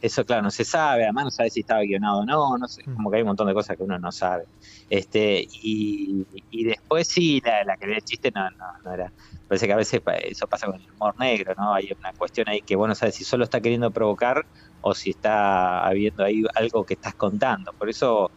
eso, 0.01 0.25
claro, 0.25 0.41
no 0.41 0.51
se 0.51 0.65
sabe. 0.65 1.03
Además, 1.03 1.25
no 1.25 1.31
sabe 1.31 1.49
si 1.49 1.61
estaba 1.61 1.81
guionado 1.81 2.19
o 2.19 2.25
no. 2.25 2.57
no 2.57 2.67
sé, 2.67 2.83
como 2.83 3.09
que 3.09 3.17
hay 3.17 3.21
un 3.23 3.27
montón 3.29 3.47
de 3.47 3.53
cosas 3.53 3.77
que 3.77 3.83
uno 3.83 3.97
no 3.99 4.11
sabe. 4.11 4.43
Este 4.89 5.47
Y, 5.63 6.25
y 6.51 6.63
después, 6.65 7.07
sí, 7.07 7.41
la, 7.45 7.63
la 7.63 7.77
calidad 7.77 7.97
del 7.97 8.03
chiste 8.05 8.31
no, 8.35 8.49
no, 8.51 8.65
no 8.83 8.93
era. 8.93 9.11
Parece 9.47 9.65
que 9.67 9.73
a 9.73 9.77
veces 9.77 10.01
eso 10.23 10.47
pasa 10.47 10.65
con 10.67 10.75
el 10.81 10.91
humor 10.91 11.13
negro, 11.19 11.53
¿no? 11.57 11.73
Hay 11.73 11.89
una 11.97 12.11
cuestión 12.13 12.49
ahí 12.49 12.61
que, 12.61 12.75
bueno, 12.75 12.95
sabes 12.95 13.15
si 13.15 13.23
solo 13.23 13.43
está 13.45 13.61
queriendo 13.61 13.91
provocar 13.91 14.45
o 14.81 14.93
si 14.93 15.11
está 15.11 15.85
habiendo 15.85 16.23
ahí 16.25 16.43
algo 16.55 16.85
que 16.85 16.95
estás 16.95 17.15
contando. 17.15 17.71
Por 17.73 17.89
eso 17.89 18.29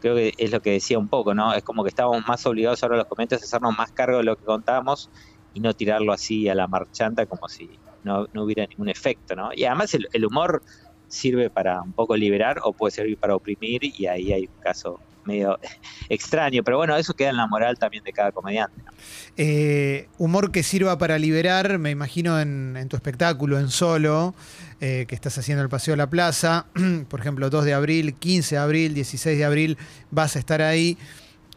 creo 0.00 0.16
que 0.16 0.34
es 0.36 0.50
lo 0.50 0.60
que 0.60 0.72
decía 0.72 0.98
un 0.98 1.08
poco, 1.08 1.32
¿no? 1.32 1.54
Es 1.54 1.62
como 1.62 1.82
que 1.84 1.88
estábamos 1.88 2.26
más 2.28 2.44
obligados 2.44 2.82
ahora 2.82 2.96
los 2.98 3.06
comentarios 3.06 3.42
a 3.42 3.46
hacernos 3.46 3.76
más 3.78 3.90
cargo 3.92 4.18
de 4.18 4.24
lo 4.24 4.36
que 4.36 4.44
contamos 4.44 5.08
y 5.54 5.60
no 5.60 5.72
tirarlo 5.72 6.12
así 6.12 6.48
a 6.48 6.54
la 6.54 6.66
marchanta 6.66 7.26
como 7.26 7.48
si 7.48 7.70
no, 8.02 8.26
no 8.32 8.44
hubiera 8.44 8.66
ningún 8.66 8.88
efecto, 8.88 9.34
¿no? 9.34 9.50
Y 9.54 9.64
además 9.64 9.94
el, 9.94 10.08
el 10.12 10.26
humor 10.26 10.62
sirve 11.08 11.48
para 11.48 11.80
un 11.80 11.92
poco 11.92 12.16
liberar 12.16 12.60
o 12.64 12.72
puede 12.72 12.90
servir 12.90 13.16
para 13.16 13.34
oprimir 13.34 13.82
y 13.84 14.06
ahí 14.06 14.32
hay 14.32 14.42
un 14.42 14.62
caso 14.62 15.00
medio 15.24 15.58
extraño, 16.08 16.62
pero 16.62 16.76
bueno, 16.76 16.96
eso 16.96 17.14
queda 17.14 17.30
en 17.30 17.36
la 17.36 17.46
moral 17.46 17.78
también 17.78 18.04
de 18.04 18.12
cada 18.12 18.32
comediante. 18.32 18.80
¿no? 18.84 18.92
Eh, 19.36 20.08
humor 20.18 20.52
que 20.52 20.62
sirva 20.62 20.98
para 20.98 21.18
liberar, 21.18 21.78
me 21.78 21.90
imagino 21.90 22.40
en, 22.40 22.76
en 22.76 22.88
tu 22.88 22.96
espectáculo, 22.96 23.58
en 23.58 23.70
solo, 23.70 24.34
eh, 24.80 25.06
que 25.08 25.14
estás 25.14 25.38
haciendo 25.38 25.62
el 25.62 25.68
Paseo 25.68 25.94
a 25.94 25.96
la 25.96 26.10
Plaza, 26.10 26.66
por 27.08 27.20
ejemplo, 27.20 27.50
2 27.50 27.64
de 27.64 27.74
abril, 27.74 28.14
15 28.14 28.56
de 28.56 28.60
abril, 28.60 28.94
16 28.94 29.38
de 29.38 29.44
abril, 29.44 29.78
vas 30.10 30.36
a 30.36 30.38
estar 30.38 30.62
ahí. 30.62 30.98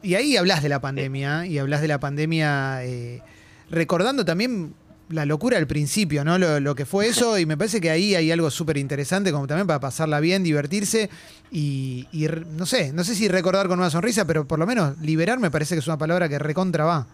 Y 0.01 0.15
ahí 0.15 0.37
hablas 0.37 0.63
de 0.63 0.69
la 0.69 0.79
pandemia, 0.79 1.45
y 1.45 1.57
hablas 1.57 1.81
de 1.81 1.87
la 1.87 1.99
pandemia 1.99 2.85
eh, 2.85 3.21
recordando 3.69 4.25
también 4.25 4.74
la 5.09 5.25
locura 5.25 5.57
del 5.57 5.67
principio, 5.67 6.24
¿no? 6.24 6.38
Lo, 6.38 6.59
lo 6.59 6.75
que 6.75 6.86
fue 6.86 7.07
eso, 7.09 7.38
y 7.38 7.45
me 7.45 7.57
parece 7.57 7.81
que 7.81 7.89
ahí 7.89 8.15
hay 8.15 8.31
algo 8.31 8.50
súper 8.51 8.77
interesante, 8.77 9.31
como 9.31 9.47
también 9.47 9.67
para 9.67 9.79
pasarla 9.79 10.19
bien, 10.19 10.43
divertirse, 10.43 11.09
y, 11.51 12.07
y 12.12 12.27
no 12.57 12.65
sé, 12.65 12.91
no 12.93 13.03
sé 13.03 13.15
si 13.15 13.27
recordar 13.27 13.67
con 13.67 13.79
una 13.79 13.89
sonrisa, 13.89 14.25
pero 14.25 14.47
por 14.47 14.59
lo 14.59 14.67
menos 14.67 14.97
liberar 15.00 15.39
me 15.39 15.51
parece 15.51 15.75
que 15.75 15.79
es 15.79 15.88
una 15.88 15.97
palabra 15.97 16.27
que 16.29 16.39
recontra 16.39 16.86
va. 16.86 17.07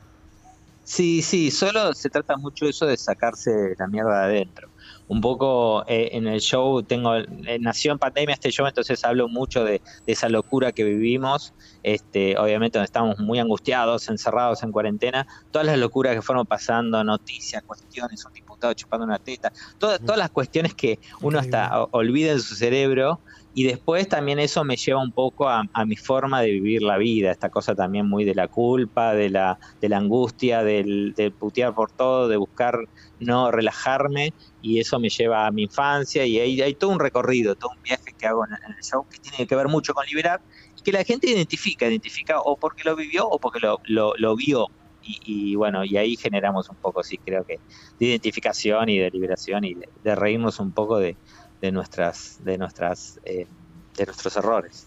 Sí, 0.84 1.22
sí, 1.22 1.50
solo 1.50 1.94
se 1.94 2.10
trata 2.10 2.36
mucho 2.36 2.66
eso 2.66 2.86
de 2.86 2.98
sacarse 2.98 3.74
la 3.80 3.88
mierda 3.88 4.20
de 4.20 4.26
adentro. 4.26 4.70
un 5.08 5.22
poco 5.22 5.86
eh, 5.88 6.10
en 6.14 6.28
el 6.28 6.42
show 6.42 6.82
tengo 6.84 7.16
eh, 7.16 7.58
nació 7.60 7.92
en 7.94 8.00
pandemia 8.00 8.34
este 8.34 8.52
show 8.52 8.66
entonces 8.66 9.04
hablo 9.04 9.28
mucho 9.28 9.64
de, 9.64 9.82
esa 10.08 10.30
locura 10.30 10.72
que 10.72 10.84
vivimos 10.84 11.54
este 11.84 12.38
obviamente 12.38 12.78
donde 12.78 12.86
estamos 12.86 13.20
muy 13.20 13.40
angustiados 13.40 14.10
encerrados 14.10 14.64
en 14.64 14.72
cuarentena. 14.72 15.26
Todas 15.52 15.66
las 15.68 15.78
locuras 15.78 16.16
que 16.16 16.22
fueron 16.22 16.46
pasando 16.46 17.02
noticias 17.04 17.64
cuestiones 17.64 18.26
un 18.26 18.34
diputado 18.34 18.74
chupando 18.74 19.06
una 19.06 19.20
teta 19.20 19.54
todas, 19.78 20.00
todas 20.00 20.18
las 20.18 20.32
cuestiones 20.32 20.74
que 20.74 21.00
uno 21.22 21.40
hasta 21.40 21.86
olvida 21.92 22.34
en 22.34 22.42
su 22.42 22.56
cerebro 22.56 23.22
y 23.56 23.66
después 23.66 24.08
también 24.08 24.40
eso 24.40 24.64
me 24.64 24.78
lleva 24.78 25.02
un 25.02 25.12
poco 25.12 25.48
a, 25.48 25.64
mi 25.86 25.96
forma 25.96 26.42
de 26.42 26.52
vivir 26.52 26.82
la 26.82 26.98
vida, 26.98 27.32
esta 27.32 27.50
cosa 27.50 27.76
también 27.76 28.10
muy 28.10 28.26
de 28.26 28.34
la 28.34 28.48
culpa, 28.48 29.14
de 29.14 29.30
la, 29.30 29.60
de 29.80 29.90
la 29.90 29.98
angustia, 29.98 30.64
del, 30.64 31.14
putear 31.38 31.76
por 31.76 31.92
todo, 31.92 32.28
de 32.28 32.38
buscar 32.38 32.80
no 33.20 33.52
relajarme, 33.52 34.34
y 34.62 34.80
eso 34.80 35.00
me 35.00 35.10
lleva 35.10 35.46
a 35.46 35.52
mi 35.52 35.64
infancia, 35.64 36.26
y 36.26 36.40
hay, 36.40 36.62
hay 36.62 36.74
todo 36.74 36.90
un 36.92 37.00
recorrido, 37.00 37.56
todo 37.56 37.72
un 37.76 37.84
viaje 37.84 38.14
que 38.18 38.26
hago 38.26 38.44
en, 38.46 38.54
el 38.54 38.84
show 38.84 39.06
que 39.08 39.20
tiene 39.20 39.46
que 39.46 39.56
ver 39.56 39.68
mucho 39.68 39.94
con 39.94 40.06
liberar, 40.08 40.42
y 40.76 40.82
que 40.82 40.92
la 40.92 41.04
gente 41.04 41.30
identifica, 41.30 41.88
identifica 41.88 42.40
o 42.40 42.58
porque 42.58 42.84
lo 42.84 42.96
vivió 42.96 43.28
o 43.28 43.38
porque 43.38 43.60
lo, 43.60 43.80
lo, 44.18 44.36
vio. 44.36 44.68
Y, 45.06 45.56
bueno, 45.56 45.84
y 45.84 45.98
ahí 45.98 46.16
generamos 46.16 46.70
un 46.70 46.78
poco, 46.78 47.04
sí, 47.04 47.18
creo 47.18 47.44
que 47.44 47.60
de 48.00 48.06
identificación 48.06 48.88
y 48.88 49.00
de 49.00 49.12
liberación 49.12 49.66
y 49.66 49.76
de 49.76 50.16
reírnos 50.16 50.62
un 50.62 50.72
poco 50.72 50.98
de, 50.98 51.18
de 51.64 51.72
nuestras, 51.72 52.44
de 52.44 52.58
nuestras, 52.58 53.22
eh, 53.24 53.48
de 53.96 54.06
nuestros 54.06 54.36
errores. 54.36 54.86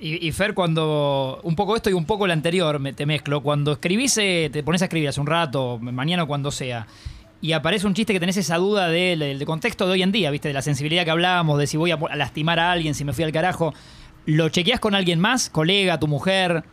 Y, 0.00 0.30
Fer, 0.32 0.54
cuando 0.54 1.40
un 1.42 1.56
poco 1.56 1.76
esto 1.76 1.88
y 1.88 1.94
un 1.94 2.06
poco 2.06 2.24
el 2.24 2.30
anterior 2.30 2.78
me, 2.78 2.94
te 2.94 3.06
mezclo, 3.06 3.42
cuando 3.42 3.72
escribís, 3.72 4.16
eh, 4.18 4.50
te 4.50 4.62
pones 4.62 4.80
a 4.80 4.86
escribir 4.86 5.08
hace 5.10 5.20
un 5.20 5.26
rato, 5.26 5.78
mañana 5.78 6.22
o 6.22 6.26
cuando 6.26 6.50
sea, 6.50 6.86
y 7.42 7.52
aparece 7.52 7.86
un 7.86 7.94
chiste 7.94 8.14
que 8.14 8.20
tenés 8.20 8.36
esa 8.38 8.56
duda 8.56 8.88
del, 8.88 9.42
contexto 9.44 9.86
de 9.86 9.92
hoy 9.92 10.02
en 10.02 10.12
día, 10.12 10.30
¿viste? 10.30 10.48
De 10.48 10.54
la 10.54 10.62
sensibilidad 10.62 11.04
que 11.04 11.10
hablábamos, 11.10 11.58
de 11.58 11.66
si 11.66 11.76
voy 11.76 11.90
a, 11.90 11.98
lastimar 12.14 12.58
a 12.58 12.72
alguien, 12.72 12.94
si 12.94 13.04
me 13.04 13.12
fui 13.12 13.24
al 13.24 13.32
carajo. 13.32 13.74
¿Lo 14.24 14.48
chequeás 14.48 14.80
con 14.80 14.94
alguien 14.94 15.20
más? 15.20 15.50
¿Colega, 15.50 16.00
tu 16.00 16.08
mujer? 16.08 16.64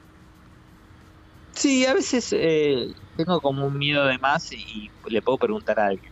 Sí, 1.52 1.86
a 1.86 1.94
veces 1.94 2.34
eh, 2.34 2.94
tengo 3.18 3.40
como 3.42 3.68
un 3.68 3.78
miedo 3.78 4.06
de 4.06 4.18
más 4.18 4.52
y 4.54 4.90
le 5.08 5.22
puedo 5.22 5.38
preguntar 5.38 5.80
a 5.80 5.88
alguien. 5.88 6.12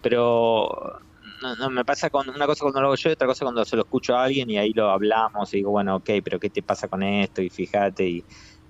Pero 0.00 1.00
no, 1.42 1.56
no, 1.56 1.70
me 1.70 1.84
pasa 1.84 2.08
con 2.08 2.28
una 2.28 2.46
cosa 2.46 2.62
cuando 2.62 2.80
lo 2.80 2.86
hago 2.86 2.96
yo 2.96 3.10
y 3.10 3.12
otra 3.12 3.26
cosa 3.26 3.44
cuando 3.44 3.64
se 3.64 3.76
lo 3.76 3.82
escucho 3.82 4.16
a 4.16 4.24
alguien 4.24 4.48
y 4.48 4.58
ahí 4.58 4.72
lo 4.72 4.90
hablamos 4.90 5.52
y 5.52 5.58
digo, 5.58 5.70
bueno, 5.70 5.96
ok, 5.96 6.10
pero 6.24 6.38
¿qué 6.40 6.48
te 6.48 6.62
pasa 6.62 6.88
con 6.88 7.02
esto? 7.02 7.42
Y 7.42 7.50
fíjate, 7.50 8.08
y, 8.08 8.24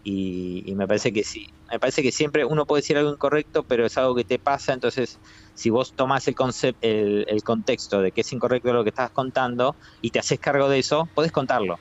y, 0.05 0.75
me 0.75 0.87
parece 0.87 1.12
que 1.12 1.23
sí. 1.23 1.47
Me 1.71 1.79
parece 1.79 2.02
que 2.02 2.11
siempre 2.11 2.45
uno 2.45 2.67
puede 2.67 2.83
decir 2.83 2.97
algo 2.97 3.12
incorrecto, 3.12 3.62
pero 3.62 3.87
es 3.87 3.97
algo 3.99 4.14
que 4.14 4.25
te 4.25 4.38
pasa, 4.38 4.73
entonces 4.73 5.19
si 5.55 5.71
vos 5.71 5.93
tomás 5.93 6.26
el, 6.26 6.35
concept, 6.35 6.83
el, 6.83 7.26
el 7.29 7.43
contexto 7.45 8.00
de 8.00 8.11
que 8.11 8.23
es 8.23 8.33
incorrecto 8.33 8.73
lo 8.73 8.83
que 8.83 8.91
estás 8.91 9.11
contando 9.11 9.76
y 10.00 10.11
te 10.11 10.19
haces 10.19 10.41
cargo 10.41 10.69
de 10.69 10.79
eso, 10.79 11.09
podés 11.14 11.31
contarlo. 11.31 11.79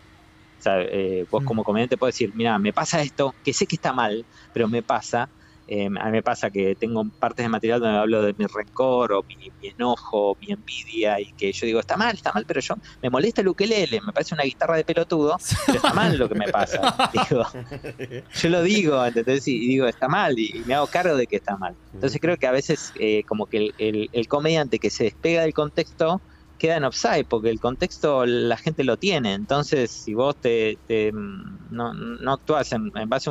O 0.61 0.63
sea, 0.63 0.79
eh, 0.79 1.25
vos 1.31 1.41
mm. 1.41 1.45
como 1.45 1.63
comediante 1.63 1.97
podés 1.97 2.13
decir, 2.13 2.31
mira, 2.35 2.59
me 2.59 2.71
pasa 2.71 3.01
esto, 3.01 3.33
que 3.43 3.51
sé 3.51 3.65
que 3.65 3.77
está 3.77 3.93
mal, 3.93 4.25
pero 4.53 4.67
me 4.67 4.83
pasa, 4.83 5.27
eh, 5.73 5.85
a 5.85 6.05
mí 6.07 6.11
me 6.11 6.21
pasa 6.21 6.49
que 6.49 6.75
tengo 6.75 7.01
partes 7.17 7.45
de 7.45 7.49
material 7.49 7.79
donde 7.79 7.97
hablo 7.97 8.21
de 8.23 8.35
mi 8.37 8.45
rencor 8.45 9.13
o 9.13 9.23
mi, 9.23 9.49
enojo, 9.61 10.35
mi 10.41 10.51
envidia 10.51 11.17
y 11.21 11.31
que 11.31 11.53
yo 11.53 11.65
digo, 11.65 11.79
está 11.79 11.95
mal, 11.95 12.13
está 12.13 12.33
mal, 12.33 12.43
pero 12.45 12.59
yo 12.59 12.75
me 13.01 13.09
molesta 13.09 13.39
el 13.39 13.47
ukelele, 13.47 14.01
me 14.01 14.11
parece 14.11 14.33
una 14.35 14.43
guitarra 14.43 14.75
de 14.75 14.83
pelotudo, 14.83 15.37
pero 15.65 15.77
está 15.77 15.93
mal 15.93 16.17
lo 16.17 16.27
que 16.27 16.35
me 16.35 16.49
pasa. 16.49 17.09
Digo, 17.13 17.45
yo 18.33 18.49
lo 18.49 18.63
digo, 18.63 19.05
¿entendés? 19.05 19.47
Y 19.47 19.65
digo, 19.65 19.87
está 19.87 20.09
mal 20.09 20.37
y, 20.37 20.61
me 20.65 20.73
hago 20.73 20.87
cargo 20.87 21.15
de 21.15 21.25
que 21.25 21.37
está 21.37 21.55
mal. 21.55 21.73
Entonces 21.93 22.19
creo 22.19 22.35
que 22.35 22.47
a 22.47 22.51
veces 22.51 22.91
eh, 22.99 23.23
como 23.23 23.45
que 23.45 23.71
el, 23.77 24.27
comediante 24.27 24.77
que 24.77 24.89
se 24.89 25.05
despega 25.05 25.43
del 25.43 25.53
contexto 25.53 26.19
queda 26.59 26.75
en 26.75 26.83
offside, 26.83 27.25
porque 27.25 27.49
el 27.49 27.61
contexto 27.61 28.25
la 28.25 28.57
gente 28.57 28.83
lo 28.83 28.97
tiene. 28.97 29.33
Entonces, 29.33 29.89
si 29.89 30.13
vos 30.13 30.35
te, 30.35 30.77
no, 31.13 31.93
no 31.93 32.33
actúas 32.33 32.73
en, 32.73 32.91
base 33.07 33.29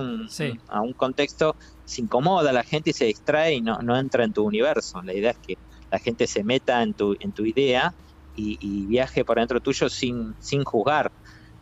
a 0.69 0.81
un 0.81 0.93
contexto, 0.95 1.55
se 1.91 2.03
incomoda 2.03 2.53
la 2.53 2.63
gente 2.63 2.91
y 2.91 2.93
se 2.93 3.07
distrae 3.07 3.55
y 3.55 3.61
no, 3.61 3.79
no 3.83 3.99
entra 3.99 4.23
en 4.23 4.33
tu 4.33 4.45
universo. 4.45 5.03
La 5.03 5.13
idea 5.13 5.33
es 5.33 5.39
que 5.39 5.59
la 5.91 5.99
gente 5.99 6.29
se 6.29 6.45
meta 6.45 6.83
en 6.85 6.95
tu, 6.95 7.17
en 7.19 7.33
tu 7.33 7.45
idea 7.45 7.93
y, 8.37 8.87
viaje 8.87 9.25
por 9.25 9.39
dentro 9.39 9.61
tuyo 9.61 9.89
sin, 9.89 10.35
sin 10.39 10.63
juzgar. 10.63 11.11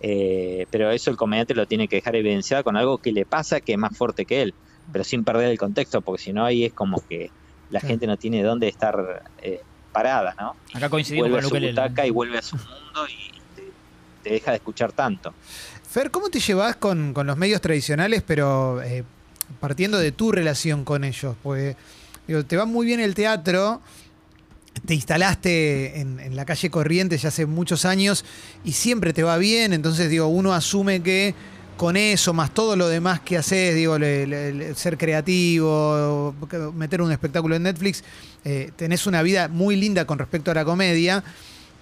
Eh, 0.01 0.67
pero 0.71 0.91
eso 0.91 1.11
el 1.11 1.17
comediante 1.17 1.55
lo 1.55 1.67
tiene 1.67 1.89
que 1.89 1.97
dejar 1.97 2.15
evidenciado 2.15 2.63
con 2.63 2.77
algo 2.77 2.99
que 2.99 3.11
le 3.11 3.25
pasa 3.25 3.61
que 3.61 3.73
es 3.73 3.79
más 3.79 3.97
fuerte 3.97 4.27
que 4.27 4.43
él, 4.43 4.55
pero 4.93 5.03
sin 5.03 5.25
perder 5.25 5.49
el 5.51 5.59
contexto, 5.59 6.03
porque 6.03 6.23
si 6.23 6.33
no 6.33 6.45
ahí 6.45 6.67
es 6.67 6.75
como 6.75 7.05
que 7.09 7.31
la 7.71 7.81
gente 7.81 8.07
no 8.07 8.17
tiene 8.19 8.43
dónde 8.43 8.69
estar 8.69 9.25
eh, 9.43 9.63
parada, 9.93 10.37
¿no? 10.39 10.55
Acá 10.75 10.91
coincidimos 10.91 11.31
vuelve 11.31 11.49
con 11.49 11.57
a 11.57 11.61
su 11.61 11.67
butaca 11.67 12.07
y 12.07 12.11
vuelve 12.11 12.39
a 12.39 12.43
su 12.43 12.57
mundo 12.57 13.09
y 13.09 13.65
te, 14.23 14.31
deja 14.31 14.53
de 14.53 14.59
escuchar 14.59 14.93
tanto. 14.93 15.33
Fer, 15.83 16.11
¿cómo 16.11 16.29
te 16.29 16.39
llevas 16.39 16.77
con, 16.77 17.13
con 17.13 17.27
los 17.27 17.37
medios 17.37 17.61
tradicionales, 17.61 18.23
pero 18.25 18.81
eh, 18.83 19.05
partiendo 19.61 19.99
de 19.99 20.13
tu 20.13 20.33
relación 20.33 20.85
con 20.85 21.05
ellos, 21.05 21.37
porque 21.43 21.77
te 22.47 22.57
va 22.57 22.65
muy 22.65 22.87
bien 22.87 23.01
el 23.01 23.15
teatro, 23.15 23.81
te 24.87 24.95
instalaste 24.95 26.01
en, 26.01 26.37
la 26.37 26.45
calle 26.45 26.71
Corrientes 26.71 27.23
ya 27.23 27.29
hace 27.29 27.47
muchos 27.47 27.85
años 27.85 28.25
y 28.65 28.73
siempre 28.73 29.13
te 29.13 29.23
va 29.23 29.37
bien, 29.39 29.73
entonces 29.73 30.11
digo, 30.11 30.29
uno 30.29 30.53
asume 30.53 31.03
que 31.03 31.35
con 31.77 31.97
eso, 31.97 32.33
más 32.35 32.53
todo 32.53 32.75
lo 32.75 32.89
demás 32.89 33.21
que 33.21 33.39
haces, 33.39 33.75
digo, 33.75 33.97
ser 34.75 34.99
creativo, 34.99 36.35
meter 36.75 37.03
un 37.03 37.13
espectáculo 37.13 37.55
en 37.55 37.63
Netflix, 37.63 38.03
eh, 38.45 38.73
tenés 38.77 39.07
una 39.07 39.23
vida 39.23 39.49
muy 39.49 39.77
linda 39.77 40.05
con 40.05 40.19
respecto 40.19 40.51
a 40.51 40.55
la 40.55 40.65
comedia 40.65 41.23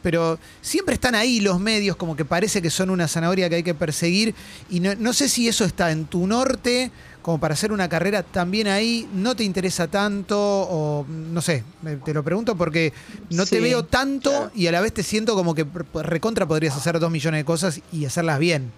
pero 0.07 0.39
siempre 0.61 0.95
están 0.95 1.17
ahí 1.17 1.41
los 1.41 1.59
medios, 1.59 1.97
como 1.97 2.15
que 2.15 2.25
parece 2.25 2.63
que 2.63 2.71
son 2.71 2.91
una 2.91 3.09
zanahoria 3.09 3.49
que 3.49 3.57
hay 3.57 3.63
que 3.65 3.75
perseguir. 3.75 4.37
Y 4.71 4.79
no, 4.79 5.13
sé 5.13 5.29
si 5.29 5.49
eso 5.49 5.65
está 5.65 5.91
en 5.91 6.05
tu 6.05 6.29
norte, 6.29 6.93
como 7.23 7.41
para 7.41 7.55
hacer 7.55 7.73
una 7.73 7.89
carrera 7.89 8.23
también 8.23 8.69
ahí, 8.69 9.09
no 9.13 9.35
te 9.35 9.43
interesa 9.43 9.89
tanto, 9.89 10.39
o 10.39 11.05
no 11.09 11.43
sé, 11.43 11.65
te 12.05 12.15
lo 12.15 12.23
pregunto 12.23 12.55
porque 12.55 12.93
no 13.31 13.47
te 13.47 13.59
veo 13.59 13.85
tanto 13.85 14.53
y 14.55 14.69
a 14.69 14.71
la 14.71 14.81
vez 14.81 14.93
te 14.93 15.03
siento 15.03 15.35
como 15.35 15.57
que 15.57 15.67
recontra 15.95 16.47
podrías 16.47 16.77
hacer 16.77 17.01
dos 17.01 17.11
millones 17.11 17.41
de 17.41 17.45
cosas 17.45 17.81
y 17.91 18.05
hacerlas 18.05 18.39
bien. 18.39 18.71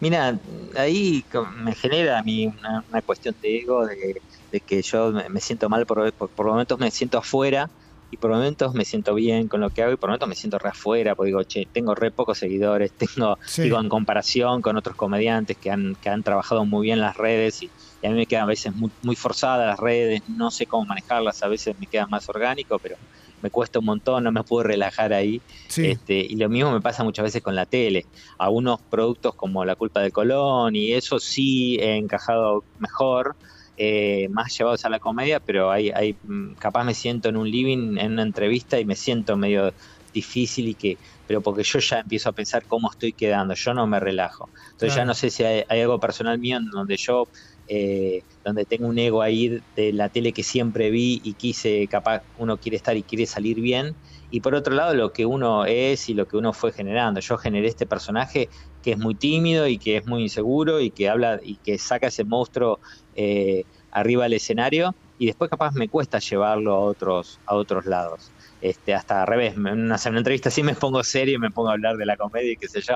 Mira, 0.00 0.36
ahí 0.76 1.24
me 1.62 1.76
genera 1.76 2.18
a 2.18 2.24
mí 2.24 2.48
una, 2.48 3.02
cuestión 3.02 3.36
de 3.40 3.58
ego, 3.58 3.86
de, 3.86 4.60
que 4.66 4.82
yo 4.82 5.12
me, 5.12 5.40
siento 5.40 5.68
mal, 5.68 5.86
por, 5.86 6.12
por, 6.14 6.28
por 6.28 6.46
momentos 6.46 6.76
me 6.80 6.90
siento 6.90 7.18
afuera 7.18 7.70
y 8.12 8.18
por 8.18 8.30
momentos 8.30 8.74
me 8.74 8.84
siento 8.84 9.14
bien 9.14 9.48
con 9.48 9.60
lo 9.60 9.70
que 9.70 9.82
hago 9.82 9.92
y 9.92 9.96
por 9.96 10.10
momentos 10.10 10.28
me 10.28 10.36
siento 10.36 10.58
re 10.58 10.68
afuera, 10.68 11.14
porque 11.14 11.28
digo, 11.28 11.42
che, 11.44 11.66
tengo 11.72 11.94
re 11.94 12.10
pocos 12.10 12.38
seguidores, 12.38 12.92
tengo, 12.98 13.38
digo, 13.56 13.80
en 13.80 13.88
comparación 13.88 14.60
con 14.60 14.76
otros 14.76 14.94
comediantes 14.94 15.56
que 15.56 15.70
han, 15.70 15.96
que 15.96 16.10
han 16.10 16.22
trabajado 16.22 16.66
muy 16.66 16.86
bien 16.86 17.00
las 17.00 17.16
redes 17.16 17.62
y, 17.62 17.70
a 18.04 18.08
mí 18.08 18.14
me 18.14 18.26
quedan 18.26 18.44
a 18.44 18.46
veces 18.46 18.74
muy, 18.74 18.90
muy 19.02 19.16
forzadas 19.16 19.66
las 19.66 19.80
redes, 19.80 20.22
no 20.28 20.50
sé 20.50 20.66
cómo 20.66 20.84
manejarlas, 20.84 21.42
a 21.42 21.48
veces 21.48 21.74
me 21.78 21.86
queda 21.86 22.06
más 22.06 22.28
orgánico, 22.28 22.78
pero 22.80 22.96
me 23.40 23.50
cuesta 23.50 23.78
un 23.78 23.84
montón, 23.84 24.24
no 24.24 24.32
me 24.32 24.42
puedo 24.42 24.64
relajar 24.64 25.12
ahí. 25.12 25.40
Este, 25.76 26.14
y 26.14 26.36
lo 26.36 26.48
mismo 26.48 26.72
me 26.72 26.80
pasa 26.80 27.04
muchas 27.04 27.24
veces 27.24 27.42
con 27.42 27.54
la 27.54 27.64
tele. 27.64 28.06
Algunos 28.38 28.80
productos 28.80 29.34
como 29.34 29.64
La 29.64 29.74
culpa 29.74 30.00
de 30.00 30.10
Colón 30.10 30.76
y 30.76 30.92
eso 30.92 31.18
sí 31.18 31.76
he 31.80 31.96
encajado 31.96 32.64
mejor, 32.78 33.36
eh, 33.84 34.28
más 34.30 34.56
llevados 34.56 34.84
a 34.84 34.88
la 34.88 35.00
comedia, 35.00 35.40
pero 35.40 35.72
hay, 35.72 35.90
hay, 35.90 36.16
mm, 36.22 36.54
capaz 36.54 36.84
me 36.84 36.94
siento 36.94 37.28
en 37.28 37.36
un 37.36 37.50
living, 37.50 37.98
en 37.98 38.12
una 38.12 38.22
entrevista 38.22 38.78
y 38.78 38.84
me 38.84 38.94
siento 38.94 39.36
medio 39.36 39.74
difícil 40.12 40.68
y 40.68 40.76
que, 40.76 40.98
pero 41.26 41.42
porque 41.42 41.64
yo 41.64 41.80
ya 41.80 41.98
empiezo 41.98 42.28
a 42.28 42.32
pensar 42.32 42.64
cómo 42.68 42.88
estoy 42.92 43.12
quedando, 43.12 43.54
yo 43.54 43.74
no 43.74 43.88
me 43.88 43.98
relajo. 43.98 44.50
Entonces 44.70 44.94
ya 44.94 45.04
no 45.04 45.14
sé 45.14 45.30
si 45.30 45.42
hay, 45.42 45.64
algo 45.68 45.98
personal 45.98 46.38
mío 46.38 46.58
en 46.58 46.66
donde 46.70 46.96
yo, 46.96 47.24
eh, 47.66 48.22
donde 48.44 48.66
tengo 48.66 48.86
un 48.86 49.00
ego 49.00 49.20
ahí 49.20 49.58
de 49.74 49.92
la 49.92 50.10
tele 50.10 50.32
que 50.32 50.44
siempre 50.44 50.90
vi 50.90 51.20
y 51.24 51.34
quise, 51.34 51.88
capaz 51.88 52.22
uno 52.36 52.58
quiere 52.58 52.76
estar 52.76 52.96
y 52.96 53.02
quiere 53.02 53.26
salir 53.26 53.60
bien. 53.60 53.96
Y 54.30 54.42
por 54.42 54.54
otro 54.54 54.76
lado, 54.76 54.94
lo 54.94 55.12
que 55.12 55.26
uno 55.26 55.64
es 55.64 56.08
y 56.08 56.14
lo 56.14 56.26
que 56.26 56.36
uno 56.36 56.52
fue 56.52 56.70
generando. 56.70 57.18
Yo 57.18 57.36
generé 57.36 57.66
este 57.66 57.86
personaje 57.86 58.48
que 58.82 58.92
es 58.92 58.98
muy 58.98 59.14
tímido 59.14 59.66
y 59.66 59.78
que 59.78 59.96
es 59.96 60.06
muy 60.06 60.22
inseguro 60.22 60.80
y 60.80 60.90
que 60.90 61.08
habla 61.08 61.40
y 61.42 61.56
que 61.56 61.78
saca 61.78 62.08
ese 62.08 62.24
monstruo 62.24 62.80
eh, 63.14 63.64
arriba 63.90 64.24
del 64.24 64.34
escenario 64.34 64.94
y 65.18 65.26
después 65.26 65.50
capaz 65.50 65.72
me 65.74 65.88
cuesta 65.88 66.18
llevarlo 66.18 66.74
a 66.74 66.80
otros, 66.80 67.38
a 67.46 67.54
otros 67.54 67.86
lados. 67.86 68.32
Este, 68.60 68.94
hasta 68.94 69.22
al 69.22 69.26
revés, 69.28 69.54
en 69.54 69.66
una, 69.66 69.96
entrevista 70.04 70.48
así 70.48 70.62
me 70.62 70.74
pongo 70.74 71.04
serio 71.04 71.36
y 71.36 71.38
me 71.38 71.50
pongo 71.50 71.70
a 71.70 71.72
hablar 71.72 71.96
de 71.96 72.06
la 72.06 72.16
comedia 72.16 72.52
y 72.52 72.56
qué 72.56 72.68
sé 72.68 72.80
yo. 72.80 72.94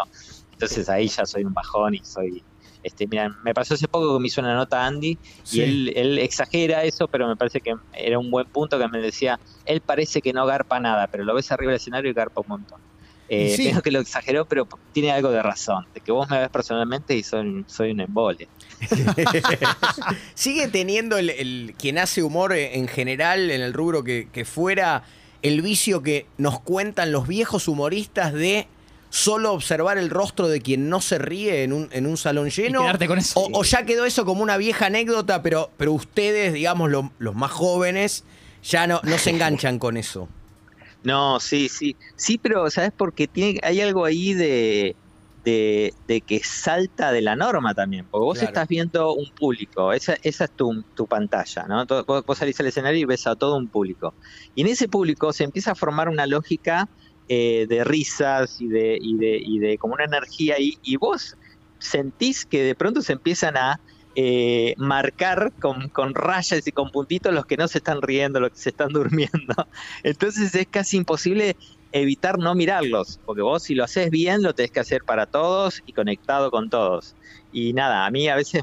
Entonces 0.52 0.88
ahí 0.88 1.08
ya 1.08 1.24
soy 1.24 1.44
un 1.44 1.54
bajón 1.54 1.94
y 1.94 1.98
soy... 1.98 2.42
Este, 2.82 3.06
mira, 3.08 3.28
me 3.42 3.52
pasó 3.52 3.74
hace 3.74 3.88
poco 3.88 4.16
que 4.16 4.20
me 4.20 4.28
hizo 4.28 4.40
una 4.40 4.54
nota 4.54 4.86
Andy 4.86 5.18
y 5.50 5.60
él, 5.60 5.92
él, 5.96 6.18
exagera 6.18 6.84
eso, 6.84 7.08
pero 7.08 7.26
me 7.26 7.34
parece 7.34 7.60
que 7.60 7.74
era 7.92 8.18
un 8.18 8.30
buen 8.30 8.46
punto 8.46 8.78
que 8.78 8.86
me 8.86 8.98
decía, 9.00 9.40
él 9.64 9.80
parece 9.80 10.22
que 10.22 10.32
no 10.32 10.46
garpa 10.46 10.78
nada, 10.78 11.08
pero 11.08 11.24
lo 11.24 11.34
ves 11.34 11.50
arriba 11.50 11.72
del 11.72 11.80
escenario 11.80 12.10
y 12.10 12.14
garpa 12.14 12.42
un 12.42 12.48
montón. 12.48 12.80
Eh, 13.28 13.74
que 13.82 13.90
lo 13.90 14.00
exageró, 14.00 14.44
pero 14.44 14.68
tiene 14.92 15.10
algo 15.10 15.30
de 15.30 15.42
razón. 15.42 15.84
De 15.94 16.00
que 16.00 16.12
vos 16.12 16.28
me 16.30 16.38
ves 16.38 16.48
personalmente 16.48 17.14
y 17.16 17.22
soy, 17.22 17.64
soy 17.66 17.90
un 17.90 18.00
embole. 18.00 18.48
¿Sigue 20.34 20.68
teniendo 20.68 21.18
el, 21.18 21.74
quien 21.78 21.98
hace 21.98 22.22
humor 22.22 22.52
en 22.54 22.88
general, 22.88 23.50
en 23.50 23.60
el 23.62 23.72
rubro 23.72 24.04
que, 24.04 24.44
fuera, 24.44 25.02
el 25.42 25.62
vicio 25.62 26.02
que 26.02 26.26
nos 26.38 26.60
cuentan 26.60 27.12
los 27.12 27.26
viejos 27.26 27.68
humoristas 27.68 28.32
de 28.32 28.66
solo 29.10 29.52
observar 29.52 29.98
el 29.98 30.10
rostro 30.10 30.48
de 30.48 30.60
quien 30.60 30.88
no 30.88 31.00
se 31.00 31.18
ríe 31.18 31.62
en 31.62 31.72
un, 31.72 31.88
en 31.92 32.06
un 32.06 32.16
salón 32.16 32.50
lleno? 32.50 32.82
quedarte 32.82 33.06
con 33.06 33.18
eso. 33.18 33.40
O, 33.40 33.60
o 33.60 33.64
ya 33.64 33.84
quedó 33.86 34.04
eso 34.04 34.24
como 34.24 34.42
una 34.42 34.56
vieja 34.56 34.86
anécdota, 34.86 35.42
pero, 35.42 35.70
pero 35.76 35.92
ustedes, 35.92 36.52
digamos, 36.52 36.90
lo- 36.90 37.12
los 37.18 37.34
más 37.34 37.50
jóvenes, 37.50 38.24
ya 38.62 38.86
no, 38.86 39.00
no 39.04 39.16
se 39.18 39.30
enganchan 39.30 39.78
con 39.78 39.96
eso. 39.96 40.28
No, 41.06 41.38
sí, 41.40 41.68
sí. 41.68 41.96
Sí, 42.16 42.38
pero 42.38 42.68
¿sabes 42.70 42.90
por 42.96 43.14
qué? 43.14 43.28
Tiene, 43.28 43.60
hay 43.62 43.80
algo 43.80 44.04
ahí 44.04 44.34
de, 44.34 44.96
de, 45.44 45.92
de 46.08 46.22
que 46.22 46.40
salta 46.44 47.12
de 47.12 47.22
la 47.22 47.36
norma 47.36 47.74
también. 47.74 48.08
Porque 48.08 48.24
vos 48.24 48.38
Claro. 48.38 48.48
estás 48.48 48.66
viendo 48.68 49.14
un 49.14 49.26
público, 49.36 49.92
esa, 49.92 50.16
esa 50.22 50.44
es 50.46 50.54
tu, 50.56 50.70
tu 50.94 51.06
pantalla, 51.06 51.64
¿no? 51.68 51.86
Todo- 51.86 52.04
Vos, 52.06 52.24
vos 52.26 52.38
salís 52.38 52.58
al 52.60 52.66
escenario 52.66 53.00
y 53.00 53.04
ves 53.04 53.24
a 53.28 53.36
todo 53.36 53.56
un 53.56 53.70
público. 53.70 54.16
Y 54.54 54.62
en 54.62 54.66
ese 54.68 54.88
público 54.88 55.32
se 55.32 55.44
empieza 55.44 55.72
a 55.72 55.74
formar 55.76 56.08
una 56.08 56.26
lógica 56.26 56.86
eh, 57.28 57.66
de 57.68 57.84
risas 57.84 58.60
y 58.60 58.68
de, 58.68 58.98
y, 59.00 59.16
de, 59.18 59.38
y 59.40 59.58
de 59.60 59.78
como 59.78 59.94
una 59.94 60.04
energía 60.06 60.56
y, 60.58 60.78
y 60.82 60.96
vos 60.96 61.36
sentís 61.78 62.46
que 62.46 62.62
de 62.64 62.74
pronto 62.74 63.00
se 63.02 63.12
empiezan 63.12 63.56
a 63.56 63.76
eh, 64.18 64.74
marcar 64.78 65.52
con, 65.60 65.90
rayas 66.14 66.66
y 66.66 66.72
con 66.72 66.90
puntitos 66.90 67.34
los 67.34 67.44
que 67.44 67.58
no 67.58 67.68
se 67.68 67.78
están 67.78 68.00
riendo, 68.02 68.40
los 68.40 68.50
que 68.50 68.58
se 68.58 68.70
están 68.70 68.88
durmiendo. 68.92 69.54
Entonces 70.02 70.54
es 70.54 70.66
casi 70.70 70.96
imposible 70.96 71.56
evitar 71.92 72.38
no 72.38 72.54
mirarlos, 72.54 73.20
porque 73.24 73.42
vos 73.42 73.62
si 73.64 73.74
lo 73.74 73.84
haces 73.84 74.10
bien 74.10 74.42
lo 74.42 74.54
tenés 74.54 74.70
que 74.72 74.80
hacer 74.80 75.02
para 75.04 75.26
todos 75.26 75.82
y 75.84 75.92
conectado 75.92 76.50
con 76.50 76.70
todos. 76.70 77.16
Y 77.50 77.74
nada, 77.74 78.06
a 78.06 78.10
mí 78.10 78.28
a 78.28 78.36
veces 78.36 78.62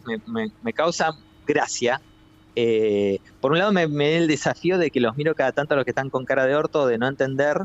me 0.62 0.74
causa 0.74 1.12
gracia. 1.46 2.02
eh, 2.56 3.20
por 3.40 3.52
un 3.52 3.60
lado 3.60 3.72
me, 3.74 3.88
me 3.88 4.12
da 4.12 4.18
el 4.18 4.28
desafío 4.28 4.78
de 4.78 4.92
que 4.92 5.00
los 5.02 5.16
miro 5.16 5.36
cada 5.36 5.52
tanto 5.54 5.74
a 5.74 5.78
los 5.78 5.86
que 5.86 5.92
están 5.92 6.10
con 6.10 6.26
cara 6.26 6.46
de 6.46 6.56
orto, 6.56 6.88
de 6.88 6.98
no 6.98 7.08
entender, 7.08 7.58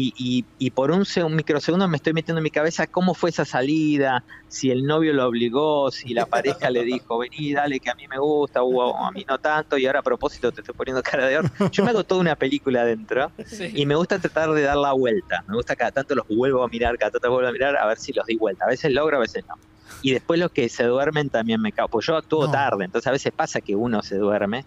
y, 0.00 0.12
y- 0.16 0.46
y 0.58 0.70
por 0.70 0.92
un, 0.92 1.00
seg- 1.00 1.24
un 1.26 1.34
microsegundo 1.34 1.88
me 1.88 1.96
estoy 1.96 2.12
metiendo 2.12 2.38
en 2.38 2.44
mi 2.44 2.50
cabeza 2.50 2.86
cómo 2.86 3.14
fue 3.14 3.30
esa 3.30 3.44
salida, 3.44 4.24
si 4.46 4.70
el 4.70 4.84
novio 4.84 5.12
lo 5.12 5.26
obligó, 5.26 5.90
si 5.90 6.14
la 6.14 6.24
pareja 6.26 6.70
le 6.70 6.84
dijo, 6.84 7.18
vení, 7.18 7.52
dale, 7.52 7.80
que 7.80 7.90
a 7.90 7.94
mí 7.96 8.04
me 8.08 8.18
gusta, 8.18 8.62
o 8.62 8.96
a 8.96 9.10
mí 9.10 9.24
no 9.28 9.38
tanto, 9.38 9.76
y 9.76 9.86
ahora 9.86 9.98
a 9.98 10.02
propósito 10.04 10.52
te 10.52 10.60
estoy 10.60 10.74
poniendo 10.76 11.02
cara 11.02 11.26
de 11.26 11.38
orto. 11.38 11.68
Yo 11.72 11.82
me 11.84 11.90
hago 11.90 12.04
toda 12.04 12.20
una 12.20 12.36
película 12.36 12.82
adentro. 12.82 13.32
Y 13.74 13.86
me 13.86 13.96
gusta 13.96 14.20
tratar 14.20 14.52
de 14.52 14.62
dar 14.62 14.76
la 14.76 14.92
vuelta. 14.92 15.42
Me 15.48 15.56
gusta 15.56 15.74
cada 15.74 15.90
tanto 15.90 16.14
los 16.14 16.24
vuelvo 16.28 16.62
a 16.62 16.68
mirar, 16.68 16.96
cada 16.96 17.10
tanto 17.10 17.26
los 17.28 17.34
vuelvo 17.34 17.48
a 17.48 17.52
mirar 17.52 17.76
a 17.76 17.86
ver 17.86 17.98
si 17.98 18.12
los 18.12 18.24
di 18.24 18.36
vuelta. 18.36 18.66
A 18.66 18.68
veces 18.68 18.92
logro, 18.92 19.16
a 19.16 19.20
veces 19.20 19.42
no. 19.48 19.54
Y 20.00 20.12
después 20.12 20.38
los 20.38 20.52
que 20.52 20.68
se 20.68 20.84
duermen 20.84 21.28
también 21.28 21.60
me 21.60 21.72
causa. 21.72 21.88
Pues 21.90 22.06
yo 22.06 22.16
actúo 22.16 22.46
No. 22.46 22.52
tarde, 22.52 22.84
entonces 22.84 23.08
a 23.08 23.10
veces 23.10 23.32
pasa 23.34 23.60
que 23.60 23.74
uno 23.74 24.00
se 24.02 24.16
duerme 24.16 24.62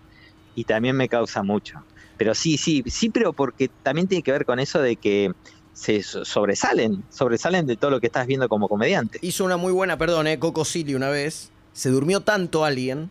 y 0.53 0.65
también 0.65 0.97
me 0.97 1.07
causa 1.07 1.41
mucho. 1.41 1.79
Pero 2.17 2.35
sí, 2.35 2.57
sí, 2.57 2.83
sí, 2.87 3.09
pero 3.09 3.33
porque 3.33 3.69
también 3.83 4.07
tiene 4.07 4.21
que 4.23 4.31
ver 4.31 4.45
con 4.45 4.59
eso 4.59 4.79
de 4.81 4.95
que 4.95 5.31
se 5.73 6.03
so- 6.03 6.23
sobresalen, 6.25 7.03
sobresalen 7.09 7.65
de 7.65 7.75
todo 7.77 7.89
lo 7.91 7.99
que 7.99 8.07
estás 8.07 8.27
viendo 8.27 8.47
como 8.49 8.67
comediante. 8.67 9.17
Hizo 9.21 9.43
una 9.45 9.57
muy 9.57 9.71
buena, 9.73 9.97
perdón, 9.97 10.27
eh, 10.27 10.37
Coco 10.37 10.65
Silly 10.65 10.93
una 10.95 11.09
vez. 11.09 11.49
Se 11.73 11.89
durmió 11.89 12.21
tanto 12.21 12.65
alguien 12.65 13.09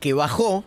que 0.00 0.12
bajó, 0.12 0.64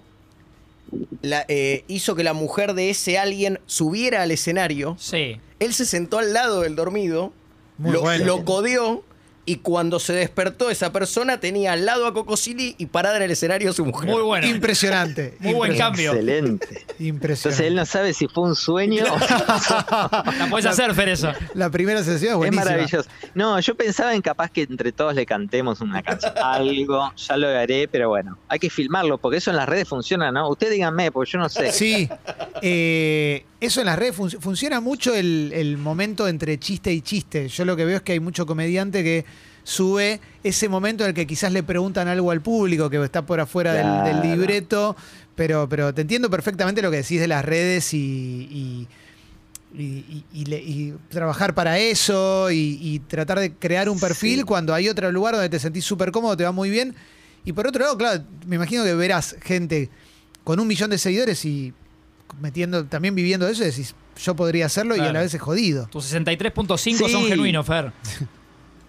la- 1.22 1.46
eh, 1.48 1.84
hizo 1.88 2.16
que 2.16 2.24
la 2.24 2.34
mujer 2.34 2.74
de 2.74 2.90
ese 2.90 3.18
alguien 3.18 3.60
subiera 3.66 4.22
al 4.24 4.32
escenario. 4.32 4.96
Sí. 5.00 5.40
Él 5.60 5.74
se 5.74 5.86
sentó 5.86 6.20
al 6.20 6.34
lado 6.34 6.62
del 6.62 6.76
dormido, 6.76 7.34
Muy 7.78 7.92
lo, 7.92 8.02
bueno. 8.02 8.26
lo 8.26 8.46
codeó 8.46 9.04
y 9.46 9.58
cuando 9.58 10.00
se 10.00 10.14
despertó 10.14 10.70
esa 10.70 10.94
persona 10.94 11.40
tenía 11.40 11.74
al 11.74 11.86
lado 11.86 12.08
a 12.08 12.14
Coco 12.14 12.38
Silly 12.38 12.76
y 12.78 12.86
parada 12.86 13.18
en 13.18 13.24
el 13.24 13.32
escenario 13.32 13.72
a 13.72 13.74
su 13.74 13.86
mujer. 13.86 14.10
Muy 14.10 14.22
bueno. 14.22 14.48
Impresionante. 14.48 15.36
Muy 15.40 15.54
buen 15.54 15.72
impresionante, 15.74 15.78
cambio. 15.78 16.12
Excelente. 16.14 16.66
Entonces 16.70 17.00
Impresionante. 17.00 17.68
él 17.68 17.76
no 17.76 17.86
sabe 17.86 18.14
si 18.14 18.28
fue 18.28 18.44
un 18.46 18.56
sueño 18.56 19.04
o 19.12 19.18
La 19.20 20.48
puedes 20.50 20.66
hacer, 20.66 20.94
Fer, 20.96 21.10
eso. 21.10 21.32
La 21.56 21.70
primera 21.70 22.00
sesión 22.04 22.30
es 22.30 22.32
Es 22.32 22.38
buenísima. 22.38 22.64
maravilloso. 22.66 23.10
No, 23.36 23.60
yo 23.60 23.76
pensaba 23.76 24.14
en 24.16 24.22
capaz 24.22 24.50
que 24.50 24.62
entre 24.62 24.92
todos 24.92 25.14
le 25.16 25.26
cantemos 25.26 25.82
una 25.82 26.02
canción. 26.02 26.34
Algo, 26.44 27.12
ya 27.16 27.38
lo 27.38 27.48
haré, 27.50 27.88
pero 27.88 28.10
bueno, 28.10 28.38
hay 28.48 28.60
que 28.60 28.70
filmarlo, 28.70 29.18
porque 29.18 29.38
eso 29.40 29.50
en 29.52 29.58
las 29.58 29.68
redes 29.68 29.88
funciona, 29.90 30.32
¿no? 30.32 30.50
Ustedes 30.50 30.74
díganme, 30.74 31.12
porque 31.12 31.32
yo 31.32 31.40
no 31.40 31.50
sé. 31.50 31.72
Sí, 31.72 32.08
eh, 32.62 33.46
eso 33.60 33.80
en 33.82 33.86
las 33.88 33.98
redes 34.00 34.18
func- 34.18 34.40
funciona 34.40 34.80
mucho 34.80 35.14
el, 35.14 35.52
el 35.54 35.78
momento 35.78 36.28
entre 36.28 36.58
chiste 36.60 36.92
y 36.94 37.02
chiste. 37.02 37.48
Yo 37.50 37.66
lo 37.66 37.76
que 37.76 37.86
veo 37.86 37.98
es 37.98 38.02
que 38.04 38.14
hay 38.14 38.20
mucho 38.20 38.46
comediante 38.46 39.04
que 39.04 39.26
sube 39.64 40.20
ese 40.44 40.68
momento 40.70 41.04
en 41.04 41.10
el 41.10 41.14
que 41.16 41.26
quizás 41.26 41.52
le 41.52 41.64
preguntan 41.64 42.08
algo 42.08 42.32
al 42.32 42.42
público 42.42 42.90
que 42.90 43.02
está 43.04 43.26
por 43.26 43.40
afuera 43.40 43.74
del- 43.74 44.22
libreto, 44.22 44.96
pero, 45.36 45.68
pero 45.70 45.94
te 45.94 46.02
entiendo 46.02 46.30
perfectamente 46.30 46.82
lo 46.82 46.92
que 46.92 46.98
decís 46.98 47.20
de 47.20 47.28
las 47.28 47.44
redes 47.46 47.94
y, 47.94 47.98
y- 47.98 48.88
y- 49.76 49.84
y- 49.84 50.26
y 50.34 50.46
le- 50.46 50.62
y 50.62 50.94
trabajar 51.10 51.56
para 51.56 51.80
eso 51.80 52.52
y, 52.52 52.78
y 52.82 53.00
tratar 53.00 53.40
de 53.40 53.54
crear 53.54 53.90
un 53.90 54.00
perfil 54.00 54.40
Sí. 54.40 54.44
cuando 54.44 54.74
hay 54.74 54.90
otro 54.90 55.12
lugar 55.12 55.34
donde 55.34 55.50
te 55.50 55.60
sentís 55.60 55.86
súper 55.86 56.12
cómodo, 56.12 56.36
te 56.38 56.44
va 56.44 56.52
muy 56.52 56.70
bien. 56.70 56.94
Y 57.46 57.54
por 57.54 57.66
otro 57.68 57.82
lado, 57.84 57.98
claro, 57.98 58.24
me 58.46 58.58
imagino 58.58 58.84
que 58.84 58.94
verás 58.94 59.36
gente 59.42 59.90
con 60.44 60.60
un 60.60 60.68
millón 60.68 60.90
de 60.92 60.98
seguidores 60.98 61.44
y 61.46 61.74
metiendo, 62.42 62.86
también 62.86 63.16
viviendo 63.16 63.48
eso, 63.48 63.64
y 63.64 63.68
decís, 63.68 63.96
yo 64.24 64.36
podría 64.36 64.66
hacerlo 64.68 64.96
y 64.96 65.00
a 65.00 65.12
la 65.12 65.22
vez 65.22 65.34
es 65.34 65.42
jodido. 65.42 65.88
Tus 65.88 66.06
63.5 66.14 67.10
son 67.10 67.26
genuinos, 67.26 67.66
Fer. 67.66 67.92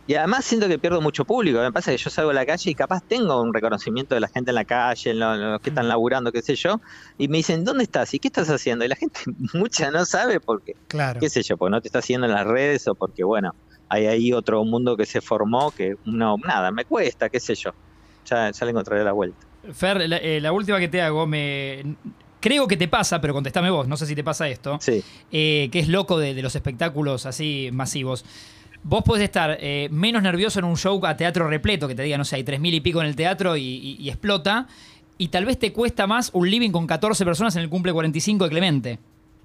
Y 0.07 0.14
además 0.14 0.45
siento 0.45 0.69
que 0.69 0.79
pierdo 0.79 1.01
mucho 1.01 1.25
público. 1.25 1.61
Me 1.61 1.73
pasa 1.73 1.90
que 1.90 1.97
yo 1.97 2.11
salgo 2.11 2.31
a 2.31 2.35
la 2.35 2.45
calle 2.45 2.71
y 2.71 2.75
capaz 2.75 3.01
tengo 3.07 3.40
un 3.40 3.55
reconocimiento 3.55 4.14
de 4.14 4.21
la 4.21 4.29
gente 4.29 4.51
en 4.51 4.55
la 4.57 4.64
calle, 4.67 5.14
lo- 5.14 5.35
los 5.37 5.61
que 5.61 5.71
están 5.71 5.88
laburando, 5.88 6.31
qué 6.31 6.43
sé 6.43 6.57
yo, 6.57 6.77
y 7.17 7.29
me 7.29 7.38
dicen, 7.38 7.64
¿dónde 7.64 7.85
estás? 7.85 8.12
¿Y 8.12 8.19
qué 8.19 8.29
estás 8.29 8.49
haciendo? 8.51 8.85
Y 8.85 8.88
la 8.88 8.97
gente 8.97 9.19
mucha 9.55 9.90
no 9.90 10.05
sabe 10.05 10.40
porque, 10.40 10.73
Claro. 10.88 11.21
qué 11.21 11.31
sé 11.31 11.43
yo, 11.43 11.57
porque 11.57 11.71
no 11.71 11.81
te 11.81 11.88
está 11.88 12.01
haciendo 12.01 12.27
en 12.27 12.33
las 12.35 12.47
redes 12.47 12.87
o 12.87 12.95
porque, 12.95 13.25
bueno, 13.25 13.53
hay 13.88 14.07
ahí 14.07 14.33
otro 14.33 14.62
mundo 14.64 14.97
que 14.97 15.07
se 15.07 15.21
formó 15.23 15.73
que 15.73 15.95
no, 16.05 16.37
nada, 16.47 16.71
me 16.71 16.85
cuesta, 16.85 17.31
qué 17.31 17.40
sé 17.40 17.55
yo. 17.55 17.71
Ya, 18.27 18.51
ya 18.51 18.64
le 18.67 18.71
encontraré 18.71 19.05
la 19.05 19.12
vuelta. 19.12 19.47
Fer, 19.73 20.09
la, 20.09 20.17
eh, 20.19 20.40
la 20.40 20.53
última 20.53 20.79
que 20.81 20.88
te 20.88 21.01
hago, 21.03 21.27
me 21.27 21.97
creo 22.40 22.67
que 22.69 22.77
te 22.77 22.88
pasa, 22.88 23.21
pero 23.23 23.33
contestame 23.33 23.71
vos, 23.71 23.88
no 23.88 23.97
sé 23.97 24.05
si 24.07 24.14
te 24.14 24.23
pasa 24.25 24.49
esto, 24.49 24.79
Sí. 24.81 25.03
eh, 25.31 25.71
que 25.73 25.79
es 25.79 25.88
loco 25.88 26.19
de, 26.19 26.35
de 26.35 26.43
los 26.43 26.55
espectáculos 26.57 27.25
así 27.25 27.71
masivos. 27.73 28.25
Vos 28.87 29.03
podés 29.03 29.25
estar 29.25 29.57
eh, 29.61 29.88
menos 29.90 30.23
nervioso 30.23 30.59
en 30.59 30.66
un 30.66 30.77
show 30.77 31.05
a 31.07 31.16
teatro 31.16 31.49
repleto, 31.49 31.88
que 31.88 31.94
te 31.94 32.03
diga, 32.03 32.18
no 32.18 32.25
sé, 32.25 32.37
hay 32.37 32.44
tres 32.44 32.61
mil 32.61 32.75
y 32.75 32.81
pico 32.81 33.01
en 33.01 33.07
el 33.09 33.16
teatro 33.16 33.57
y, 33.57 33.62
y- 33.62 33.97
y 33.99 34.09
explota, 34.11 34.66
y 35.16 35.29
tal 35.29 35.47
vez 35.47 35.59
te 35.59 35.73
cuesta 35.73 36.07
más 36.07 36.31
un 36.35 36.51
living 36.51 36.70
con 36.70 36.87
14 36.87 37.25
personas 37.25 37.57
en 37.57 37.62
el 37.62 37.70
cumple 37.70 37.92
45 37.94 38.44
de 38.44 38.51
Clemente. 38.51 38.99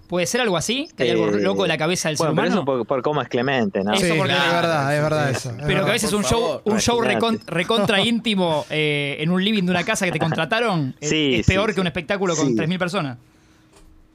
¿Puede 0.07 0.25
ser 0.25 0.41
algo 0.41 0.57
así? 0.57 0.89
¿Que 0.97 1.03
hay 1.03 1.09
algo 1.11 1.29
Eh, 1.29 1.39
loco 1.41 1.61
de 1.63 1.67
la 1.69 1.77
cabeza 1.77 2.09
del 2.09 2.17
Bueno, 2.17 2.31
ser 2.31 2.35
pero 2.35 2.47
humano? 2.47 2.61
eso 2.61 2.65
por, 2.65 2.87
por 2.87 3.01
cómo 3.03 3.21
es 3.21 3.29
Clemente, 3.29 3.83
¿no? 3.83 3.93
Eso 3.93 4.05
Sí, 4.07 4.11
es 4.11 4.17
verdad, 4.21 4.95
es 4.95 5.01
verdad 5.03 5.29
eso. 5.29 5.49
es 5.51 5.55
Pero 5.67 5.83
que 5.85 5.89
a 5.89 5.93
veces 5.93 6.11
un 6.13 6.23
show, 6.23 6.41
favor, 6.41 6.61
un 6.65 6.79
show 6.79 6.99
recontra 7.45 8.01
íntimo 8.05 8.65
eh, 8.71 9.17
en 9.19 9.29
un 9.29 9.41
living 9.43 9.63
de 9.63 9.71
una 9.71 9.83
casa 9.83 10.05
que 10.05 10.11
te 10.11 10.19
contrataron 10.19 10.95
es- 10.99 11.09
Sí, 11.09 11.35
es 11.35 11.45
peor 11.45 11.69
sí. 11.69 11.75
que 11.75 11.81
un 11.81 11.87
espectáculo 11.87 12.35
con 12.35 12.47
Sí. 12.47 12.55
3.000 12.55 12.79
personas. 12.79 13.17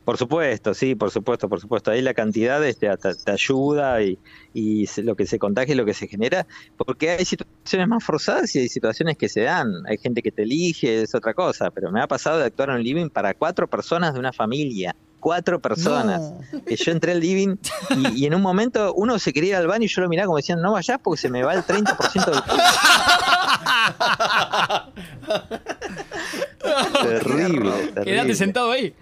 Por 0.05 0.19
supuesto, 0.19 0.75
sí, 0.75 0.95
por 0.95 1.11
supuesto, 1.11 1.49
por 1.49 1.61
supuesto. 1.61 1.91
Ahí 1.91 2.03
la 2.03 2.13
cantidad 2.13 2.63
este, 2.67 2.95
te, 2.99 3.15
te 3.15 3.31
ayuda 3.33 4.03
y, 4.03 4.19
y 4.53 4.87
se- 4.87 5.03
lo 5.03 5.17
que 5.17 5.25
se 5.27 5.39
contagia 5.39 5.73
y 5.73 5.77
lo 5.77 5.85
que 5.87 5.95
se 5.95 6.07
genera, 6.09 6.47
porque 6.77 7.11
hay 7.11 7.25
situaciones 7.25 7.89
más 7.89 8.05
forzadas 8.05 8.55
y 8.55 8.59
hay 8.61 8.69
situaciones 8.69 9.17
que 9.17 9.29
se 9.31 9.41
dan. 9.43 9.73
Hay 9.89 9.97
gente 9.99 10.21
que 10.21 10.31
te 10.31 10.43
elige, 10.43 11.03
es 11.03 11.15
otra 11.15 11.33
cosa, 11.33 11.71
pero 11.71 11.91
me 11.91 12.03
ha 12.03 12.07
pasado 12.07 12.39
de 12.39 12.45
actuar 12.45 12.69
en 12.71 12.77
un 12.77 12.83
living 12.83 13.09
para 13.09 13.33
cuatro 13.35 13.67
personas 13.67 14.13
de 14.13 14.21
una 14.21 14.33
familia. 14.33 14.95
Cuatro 15.21 15.59
personas. 15.59 16.21
No. 16.21 16.65
Que 16.67 16.77
yo 16.77 16.93
entré 16.93 17.13
al 17.13 17.21
living 17.21 17.57
y, 17.97 18.25
y 18.25 18.27
en 18.27 18.35
un 18.35 18.43
momento 18.43 18.93
uno 18.93 19.19
se 19.19 19.33
quería 19.33 19.51
ir 19.53 19.57
al 19.57 19.67
baño 19.67 19.87
y 19.87 19.89
yo 19.89 20.03
lo 20.03 20.09
miraba 20.11 20.27
como 20.27 20.37
diciendo, 20.37 20.63
no 20.63 20.73
vayas 20.73 21.01
porque 21.03 21.19
se 21.23 21.31
me 21.31 21.43
va 21.43 21.55
el 21.55 21.63
30% 21.63 22.25
del 22.27 22.43
Terrible, 27.03 27.71
terrible. 27.95 28.05
Quédate 28.05 28.35
sentado 28.35 28.71
ahí. 28.71 28.95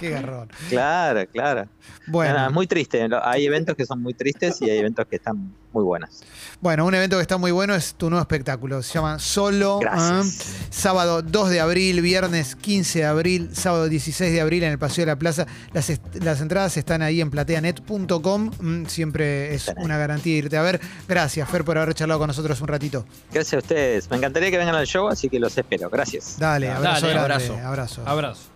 Qué 0.00 0.10
garrón. 0.10 0.48
Claro, 0.70 1.26
claro. 1.30 1.68
Bueno. 2.06 2.32
No, 2.32 2.40
no, 2.40 2.46
es 2.48 2.52
muy 2.54 2.66
triste. 2.66 3.06
Hay 3.22 3.44
eventos 3.44 3.76
que 3.76 3.84
son 3.84 4.00
muy 4.00 4.14
tristes 4.14 4.60
y 4.62 4.70
hay 4.70 4.78
eventos 4.78 5.06
que 5.06 5.16
están 5.16 5.54
muy 5.72 5.84
buenos. 5.84 6.22
Bueno, 6.60 6.86
un 6.86 6.94
evento 6.94 7.16
que 7.16 7.22
está 7.22 7.36
muy 7.36 7.52
bueno 7.52 7.74
es 7.74 7.94
tu 7.94 8.08
nuevo 8.08 8.22
espectáculo. 8.22 8.82
Se 8.82 8.94
llama 8.94 9.18
Solo. 9.18 9.78
Gracias. 9.78 10.40
¿ah? 10.40 10.66
Sábado 10.70 11.20
2 11.20 11.50
de 11.50 11.60
abril, 11.60 12.00
viernes 12.00 12.56
15 12.56 13.00
de 13.00 13.04
abril, 13.04 13.50
sábado 13.52 13.88
16 13.88 14.32
de 14.32 14.40
abril 14.40 14.62
en 14.64 14.72
el 14.72 14.78
Paseo 14.78 15.02
de 15.02 15.12
la 15.12 15.18
Plaza. 15.18 15.46
Las, 15.72 16.40
entradas 16.40 16.78
están 16.78 17.02
ahí 17.02 17.20
en 17.20 17.30
plateanet.com. 17.30 18.50
Mm, 18.58 18.86
Siempre 18.86 19.54
es 19.54 19.70
una 19.76 19.98
garantía 19.98 20.36
irte 20.36 20.56
a 20.56 20.62
ver. 20.62 20.80
Gracias, 21.06 21.48
Fer, 21.48 21.64
por 21.64 21.76
haber 21.76 21.94
charlado 21.94 22.20
con 22.20 22.28
nosotros 22.28 22.58
un 22.62 22.68
ratito. 22.68 23.04
Gracias 23.32 23.54
a 23.54 23.58
ustedes. 23.58 24.10
Me 24.10 24.16
encantaría 24.16 24.50
que 24.50 24.56
vengan 24.56 24.76
al 24.76 24.86
show, 24.86 25.08
así 25.08 25.28
que 25.28 25.38
los 25.38 25.56
espero. 25.56 25.90
Gracias. 25.90 26.36
Dale, 26.38 26.70
abrazo 26.70 27.06
Dale, 27.06 27.12
grande. 27.12 27.34
abrazo. 27.34 27.66
abrazo. 27.66 28.02
Abrazo. 28.06 28.49